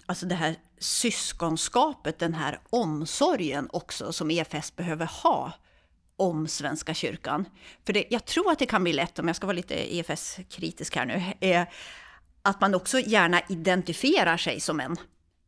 alltså 0.05 0.25
det 0.25 0.35
här 0.35 0.55
syskonskapet, 0.79 2.19
den 2.19 2.33
här 2.33 2.59
omsorgen 2.69 3.69
också 3.73 4.13
som 4.13 4.31
EFS 4.31 4.75
behöver 4.75 5.05
ha 5.23 5.51
om 6.17 6.47
Svenska 6.47 6.93
kyrkan. 6.93 7.45
För 7.85 7.93
det, 7.93 8.05
jag 8.09 8.25
tror 8.25 8.51
att 8.51 8.59
det 8.59 8.65
kan 8.65 8.83
bli 8.83 8.93
lätt, 8.93 9.19
om 9.19 9.27
jag 9.27 9.35
ska 9.35 9.47
vara 9.47 9.55
lite 9.55 9.95
EFS-kritisk 9.95 10.95
här 10.95 11.05
nu, 11.05 11.23
är 11.39 11.69
att 12.45 12.61
man 12.61 12.75
också 12.75 12.99
gärna 12.99 13.41
identifierar 13.49 14.37
sig 14.37 14.59
som 14.59 14.79
en, 14.79 14.95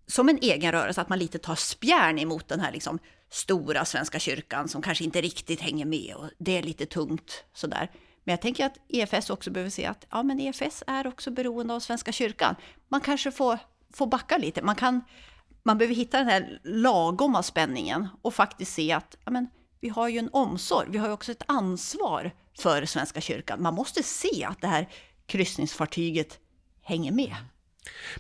som 0.08 0.30
en 0.30 0.40
egen 0.42 0.72
rörelse, 0.72 1.02
att 1.02 1.10
man 1.10 1.20
lite 1.20 1.40
tar 1.40 1.56
spjärn 1.56 2.20
emot 2.20 2.48
den 2.48 2.60
här 2.60 2.72
liksom 2.72 3.00
stora 3.30 3.86
Svenska 3.86 4.20
kyrkan 4.20 4.68
som 4.68 4.82
kanske 4.82 5.04
inte 5.04 5.22
riktigt 5.22 5.62
hänger 5.62 5.86
med 5.86 6.16
och 6.16 6.30
det 6.38 6.58
är 6.58 6.64
lite 6.64 6.86
tungt 6.86 7.44
sådär. 7.54 7.92
Men 8.24 8.34
jag 8.34 8.42
tänker 8.42 8.66
att 8.66 8.78
EFS 8.88 9.30
också 9.30 9.52
behöver 9.52 9.70
se 9.70 9.86
att 9.86 10.08
ja, 10.10 10.24
men 10.24 10.40
EFS 10.40 10.84
är 10.88 11.08
också 11.08 11.32
beroende 11.32 11.74
av 11.74 11.80
Svenska 11.80 12.12
kyrkan. 12.12 12.56
Man 12.88 13.02
kanske 13.02 13.32
får, 13.32 13.60
får 13.94 14.08
backa 14.08 14.38
lite. 14.38 14.62
Man, 14.62 14.76
kan, 14.76 15.02
man 15.64 15.78
behöver 15.78 15.96
hitta 15.96 16.18
den 16.18 16.28
här 16.28 16.60
lagoma 16.64 17.44
spänningen 17.44 18.08
och 18.22 18.34
faktiskt 18.34 18.74
se 18.74 18.92
att 18.92 19.18
ja, 19.26 19.32
men, 19.32 19.48
vi 19.82 19.90
har 19.90 20.08
ju 20.08 20.20
en 20.20 20.30
omsorg. 20.34 20.88
Vi 20.92 20.98
har 20.98 21.08
ju 21.08 21.14
också 21.14 21.32
ett 21.32 21.44
ansvar 21.46 22.32
för 22.60 22.86
Svenska 22.86 23.22
kyrkan. 23.22 23.62
Man 23.62 23.74
måste 23.74 24.04
se 24.04 24.44
att 24.44 24.62
det 24.62 24.68
här 24.68 24.90
kryssningsfartyget 25.26 26.40
hänger 26.88 27.12
med. 27.12 27.36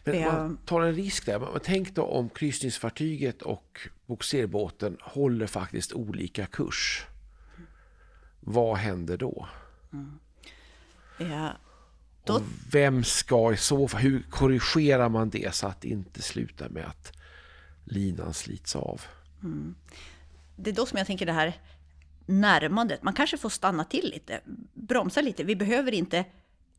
Men 0.04 0.20
Ja. 0.20 0.32
man 0.32 0.58
tar 0.58 0.82
en 0.82 0.94
risk 0.96 1.26
där. 1.26 1.40
Men 1.40 1.50
tänk 1.64 1.96
då 1.96 2.04
om 2.04 2.30
kryssningsfartyget 2.30 3.42
och 3.42 3.80
bogserbåten 4.06 4.98
håller 5.02 5.48
faktiskt 5.48 5.94
olika 5.94 6.46
kurs. 6.46 7.06
Vad 8.40 8.78
händer 8.78 9.18
då? 9.18 9.48
Ja, 11.20 11.52
Då- 12.24 12.34
Och 12.36 12.42
vem 12.72 13.04
ska 13.04 13.54
i 13.54 13.58
så 13.58 13.88
fall, 13.88 14.02
hur 14.02 14.22
korrigerar 14.30 15.10
man 15.10 15.30
det 15.30 15.56
så 15.56 15.68
att 15.68 15.82
det 15.82 15.88
inte 15.90 16.22
slutar 16.22 16.70
med 16.70 16.86
att 16.86 17.14
linan 17.86 18.34
slits 18.34 18.76
av? 18.76 19.02
det 20.56 20.70
är 20.70 20.74
då 20.74 20.86
som 20.86 20.98
jag 20.98 21.08
tänker 21.08 21.26
det 21.26 21.32
här 21.34 21.54
närmandet. 22.26 23.04
Man 23.04 23.14
kanske 23.14 23.38
får 23.38 23.50
stanna 23.50 23.84
till 23.84 24.10
lite, 24.14 24.42
bromsa 24.74 25.22
lite. 25.22 25.44
Vi 25.44 25.56
behöver 25.56 25.92
inte 25.92 26.26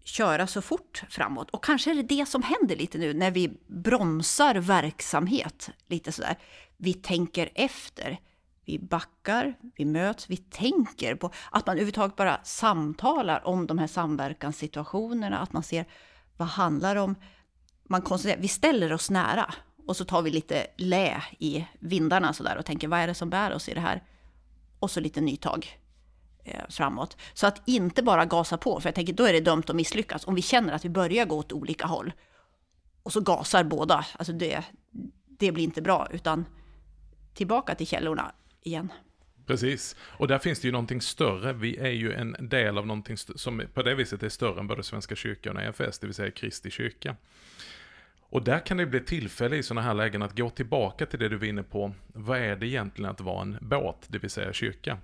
köra 0.08 0.46
så 0.46 0.62
fort 0.62 1.02
framåt. 1.08 1.50
Och 1.50 1.64
kanske 1.64 1.90
är 1.90 1.94
det 1.94 2.02
det 2.02 2.28
som 2.28 2.42
händer 2.42 2.76
lite 2.76 2.98
nu 2.98 3.14
när 3.14 3.30
vi 3.30 3.50
bromsar 3.66 4.54
verksamhet. 4.54 5.70
Lite 5.86 6.12
sådär. 6.12 6.36
Vi 6.76 6.94
tänker 6.94 7.50
efter. 7.54 8.20
Vi 8.64 8.78
backar, 8.78 9.54
vi 9.76 9.84
möts, 9.84 10.30
vi 10.30 10.36
tänker 10.36 11.14
på 11.14 11.30
att 11.50 11.66
man 11.66 11.76
överhuvudtaget 11.76 12.16
bara 12.16 12.40
samtalar 12.44 13.46
om 13.46 13.66
de 13.66 13.78
här 13.78 13.86
samverkanssituationerna. 13.86 15.38
Att 15.38 15.52
man 15.52 15.62
ser 15.62 15.86
vad 16.36 16.48
handlar 16.48 16.96
om. 16.96 17.14
Man 17.84 18.02
vi 18.38 18.48
ställer 18.48 18.92
oss 18.92 19.10
nära 19.10 19.54
och 19.86 19.96
så 19.96 20.04
tar 20.04 20.22
vi 20.22 20.30
lite 20.30 20.66
lä 20.76 21.22
i 21.38 21.66
vindarna 21.78 22.32
sådär 22.32 22.56
och 22.56 22.64
tänker 22.64 22.88
vad 22.88 23.00
är 23.00 23.06
det 23.06 23.14
som 23.14 23.30
bär 23.30 23.54
oss 23.54 23.68
i 23.68 23.74
det 23.74 23.80
här? 23.80 24.02
Och 24.78 24.90
så 24.90 25.00
lite 25.00 25.20
nytag 25.20 25.78
Eh, 26.48 26.64
framåt. 26.68 27.16
Så 27.34 27.46
att 27.46 27.62
inte 27.68 28.02
bara 28.02 28.24
gasa 28.24 28.58
på, 28.58 28.80
för 28.80 28.88
jag 28.88 28.94
tänker 28.94 29.12
då 29.12 29.24
är 29.24 29.32
det 29.32 29.40
dömt 29.40 29.70
att 29.70 29.76
misslyckas. 29.76 30.26
Om 30.26 30.34
vi 30.34 30.42
känner 30.42 30.72
att 30.72 30.84
vi 30.84 30.88
börjar 30.88 31.24
gå 31.26 31.36
åt 31.36 31.52
olika 31.52 31.86
håll 31.86 32.12
och 33.02 33.12
så 33.12 33.20
gasar 33.20 33.64
båda, 33.64 34.06
alltså 34.12 34.32
det, 34.32 34.64
det 35.38 35.52
blir 35.52 35.64
inte 35.64 35.82
bra, 35.82 36.08
utan 36.10 36.44
tillbaka 37.34 37.74
till 37.74 37.86
källorna 37.86 38.32
igen. 38.62 38.92
Precis. 39.46 39.96
Och 40.00 40.28
där 40.28 40.38
finns 40.38 40.60
det 40.60 40.68
ju 40.68 40.72
någonting 40.72 41.00
större. 41.00 41.52
Vi 41.52 41.76
är 41.76 41.90
ju 41.90 42.12
en 42.12 42.36
del 42.40 42.78
av 42.78 42.86
någonting 42.86 43.16
som 43.16 43.62
på 43.74 43.82
det 43.82 43.94
viset 43.94 44.22
är 44.22 44.28
större 44.28 44.60
än 44.60 44.66
både 44.66 44.82
Svenska 44.82 45.16
kyrkan 45.16 45.56
och 45.56 45.62
EFS, 45.62 45.98
det 45.98 46.06
vill 46.06 46.14
säga 46.14 46.30
Kristi 46.30 46.70
kyrka. 46.70 47.16
Och 48.20 48.42
där 48.42 48.66
kan 48.66 48.76
det 48.76 48.86
bli 48.86 49.00
tillfälle 49.00 49.56
i 49.56 49.62
sådana 49.62 49.82
här 49.82 49.94
lägen 49.94 50.22
att 50.22 50.36
gå 50.36 50.50
tillbaka 50.50 51.06
till 51.06 51.18
det 51.18 51.28
du 51.28 51.36
var 51.36 51.46
inne 51.46 51.62
på. 51.62 51.94
Vad 52.06 52.38
är 52.38 52.56
det 52.56 52.66
egentligen 52.66 53.10
att 53.10 53.20
vara 53.20 53.42
en 53.42 53.58
båt, 53.60 54.06
det 54.06 54.18
vill 54.18 54.30
säga 54.30 54.52
kyrka? 54.52 54.98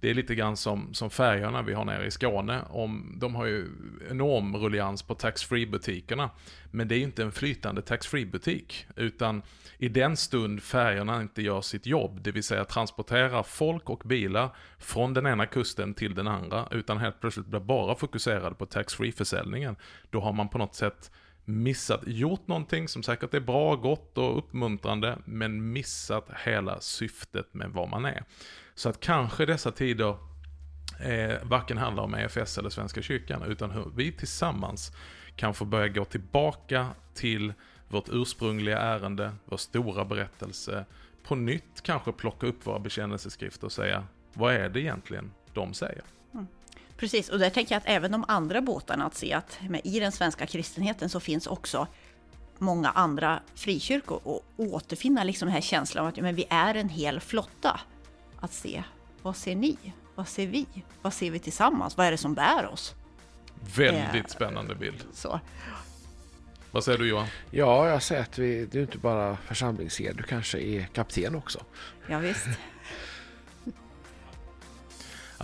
Det 0.00 0.10
är 0.10 0.14
lite 0.14 0.34
grann 0.34 0.56
som, 0.56 0.94
som 0.94 1.10
färgerna 1.10 1.62
vi 1.62 1.72
har 1.72 1.84
nere 1.84 2.06
i 2.06 2.10
Skåne. 2.10 2.62
Om, 2.70 3.14
de 3.16 3.34
har 3.34 3.46
ju 3.46 3.68
enorm 4.10 4.56
rullians 4.56 5.02
på 5.02 5.14
taxfree-butikerna. 5.14 6.30
Men 6.70 6.88
det 6.88 6.94
är 6.94 6.98
ju 6.98 7.04
inte 7.04 7.22
en 7.22 7.32
flytande 7.32 7.82
taxfree-butik. 7.82 8.86
Utan 8.96 9.42
i 9.78 9.88
den 9.88 10.16
stund 10.16 10.62
färgerna 10.62 11.22
inte 11.22 11.42
gör 11.42 11.60
sitt 11.60 11.86
jobb, 11.86 12.20
det 12.22 12.32
vill 12.32 12.42
säga 12.42 12.64
transporterar 12.64 13.42
folk 13.42 13.90
och 13.90 14.02
bilar 14.04 14.56
från 14.78 15.14
den 15.14 15.26
ena 15.26 15.46
kusten 15.46 15.94
till 15.94 16.14
den 16.14 16.28
andra, 16.28 16.68
utan 16.70 16.98
helt 16.98 17.20
plötsligt 17.20 17.46
blir 17.46 17.60
bara 17.60 17.94
fokuserade 17.94 18.54
på 18.54 18.66
taxfree-försäljningen, 18.66 19.76
då 20.10 20.20
har 20.20 20.32
man 20.32 20.48
på 20.48 20.58
något 20.58 20.74
sätt 20.74 21.10
missat, 21.44 22.00
gjort 22.06 22.46
någonting 22.46 22.88
som 22.88 23.02
säkert 23.02 23.34
är 23.34 23.40
bra, 23.40 23.76
gott 23.76 24.18
och 24.18 24.38
uppmuntrande, 24.38 25.18
men 25.24 25.72
missat 25.72 26.28
hela 26.44 26.80
syftet 26.80 27.54
med 27.54 27.70
vad 27.70 27.88
man 27.88 28.04
är. 28.04 28.24
Så 28.74 28.88
att 28.88 29.00
kanske 29.00 29.46
dessa 29.46 29.72
tider 29.72 30.16
eh, 31.00 31.34
varken 31.42 31.78
handlar 31.78 32.02
om 32.02 32.14
EFS 32.14 32.58
eller 32.58 32.70
Svenska 32.70 33.02
kyrkan, 33.02 33.42
utan 33.42 33.70
hur 33.70 33.92
vi 33.96 34.12
tillsammans 34.12 34.92
kan 35.36 35.54
få 35.54 35.64
börja 35.64 35.88
gå 35.88 36.04
tillbaka 36.04 36.88
till 37.14 37.52
vårt 37.88 38.08
ursprungliga 38.08 38.78
ärende, 38.78 39.32
vår 39.44 39.56
stora 39.56 40.04
berättelse, 40.04 40.84
på 41.22 41.34
nytt 41.34 41.82
kanske 41.82 42.12
plocka 42.12 42.46
upp 42.46 42.66
våra 42.66 42.78
bekännelseskrifter 42.78 43.66
och 43.66 43.72
säga, 43.72 44.04
vad 44.32 44.54
är 44.54 44.68
det 44.68 44.80
egentligen 44.80 45.30
de 45.54 45.74
säger? 45.74 46.02
Mm. 46.34 46.46
Precis, 46.96 47.28
och 47.28 47.38
där 47.38 47.50
tänker 47.50 47.74
jag 47.74 47.80
att 47.80 47.88
även 47.88 48.12
de 48.12 48.24
andra 48.28 48.60
båtarna 48.60 49.06
att 49.06 49.14
se 49.14 49.32
att 49.32 49.58
i 49.84 50.00
den 50.00 50.12
svenska 50.12 50.46
kristenheten 50.46 51.08
så 51.08 51.20
finns 51.20 51.46
också 51.46 51.86
många 52.58 52.90
andra 52.90 53.40
frikyrkor 53.54 54.20
och 54.24 54.44
återfinna 54.56 55.24
liksom 55.24 55.46
den 55.46 55.54
här 55.54 55.60
känslan 55.60 56.04
av 56.04 56.08
att 56.08 56.16
men 56.16 56.34
vi 56.34 56.46
är 56.50 56.74
en 56.74 56.88
hel 56.88 57.20
flotta. 57.20 57.80
Att 58.44 58.52
se, 58.52 58.82
vad 59.22 59.36
ser 59.36 59.54
ni? 59.54 59.76
Vad 60.14 60.28
ser 60.28 60.46
vi? 60.46 60.66
Vad 61.02 61.12
ser 61.12 61.30
vi 61.30 61.38
tillsammans? 61.38 61.96
Vad 61.96 62.06
är 62.06 62.10
det 62.10 62.16
som 62.16 62.34
bär 62.34 62.66
oss? 62.66 62.94
Väldigt 63.76 64.24
Eh. 64.24 64.30
spännande 64.30 64.74
bild. 64.74 65.04
Så, 65.12 65.40
Vad 66.70 66.84
säger 66.84 66.98
du 66.98 67.08
Johan? 67.08 67.26
Ja, 67.50 67.88
jag 67.88 68.02
säger 68.02 68.22
att 68.22 68.38
vi, 68.38 68.66
du 68.66 68.78
är 68.78 68.82
inte 68.82 68.98
bara 68.98 69.36
församlingsherde, 69.36 70.14
du 70.16 70.22
kanske 70.22 70.58
är 70.58 70.82
kapten 70.82 71.34
också. 71.34 71.60
ja, 72.08 72.18
visst. 72.18 72.46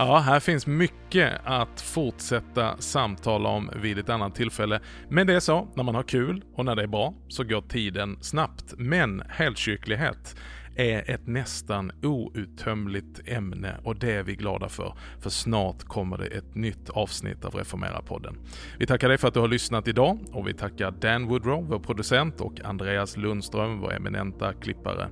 Ja, 0.03 0.17
här 0.17 0.39
finns 0.39 0.67
mycket 0.67 1.31
att 1.43 1.81
fortsätta 1.81 2.77
samtala 2.77 3.49
om 3.49 3.71
vid 3.75 3.97
ett 3.97 4.09
annat 4.09 4.35
tillfälle. 4.35 4.79
Men 5.09 5.27
det 5.27 5.33
är 5.33 5.39
så, 5.39 5.67
när 5.75 5.83
man 5.83 5.95
har 5.95 6.03
kul 6.03 6.43
och 6.55 6.65
när 6.65 6.75
det 6.75 6.83
är 6.83 6.87
bra 6.87 7.13
så 7.27 7.43
går 7.43 7.61
tiden 7.61 8.17
snabbt. 8.21 8.73
Men 8.77 9.23
helkyrklighet 9.29 10.35
är 10.75 11.11
ett 11.11 11.27
nästan 11.27 11.91
outtömligt 12.03 13.27
ämne 13.27 13.75
och 13.83 13.95
det 13.95 14.11
är 14.11 14.23
vi 14.23 14.35
glada 14.35 14.69
för. 14.69 14.93
För 15.19 15.29
snart 15.29 15.83
kommer 15.83 16.17
det 16.17 16.25
ett 16.25 16.55
nytt 16.55 16.89
avsnitt 16.89 17.45
av 17.45 17.53
Reformera-podden. 17.55 18.35
Vi 18.79 18.85
tackar 18.85 19.09
dig 19.09 19.17
för 19.17 19.27
att 19.27 19.33
du 19.33 19.39
har 19.39 19.47
lyssnat 19.47 19.87
idag 19.87 20.19
och 20.31 20.47
vi 20.47 20.53
tackar 20.53 20.91
Dan 20.91 21.27
Woodrow, 21.27 21.67
vår 21.67 21.79
producent 21.79 22.41
och 22.41 22.61
Andreas 22.61 23.17
Lundström, 23.17 23.79
vår 23.79 23.93
eminenta 23.93 24.53
klippare. 24.53 25.09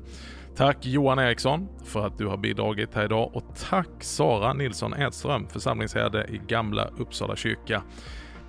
Tack 0.60 0.86
Johan 0.86 1.20
Eriksson 1.20 1.68
för 1.84 2.08
att 2.08 2.18
du 2.18 2.28
har 2.28 2.38
bidragit 2.38 2.96
här 2.96 3.06
idag 3.06 3.32
och 3.34 3.44
tack 3.70 3.90
Sara 4.00 4.54
Nilsson 4.54 4.94
Edström, 4.94 5.48
församlingsherde 5.48 6.26
i 6.30 6.42
Gamla 6.48 6.90
Uppsala 6.98 7.36
kyrka. 7.36 7.84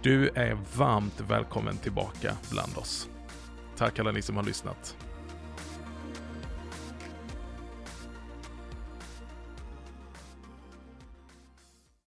Du 0.03 0.29
är 0.29 0.59
varmt 0.77 1.20
välkommen 1.29 1.77
tillbaka 1.77 2.37
bland 2.51 2.77
oss. 2.77 3.09
Tack 3.77 3.99
alla 3.99 4.12
ni 4.12 4.23
som 4.23 4.37
har 4.37 4.44
lyssnat. 4.44 4.96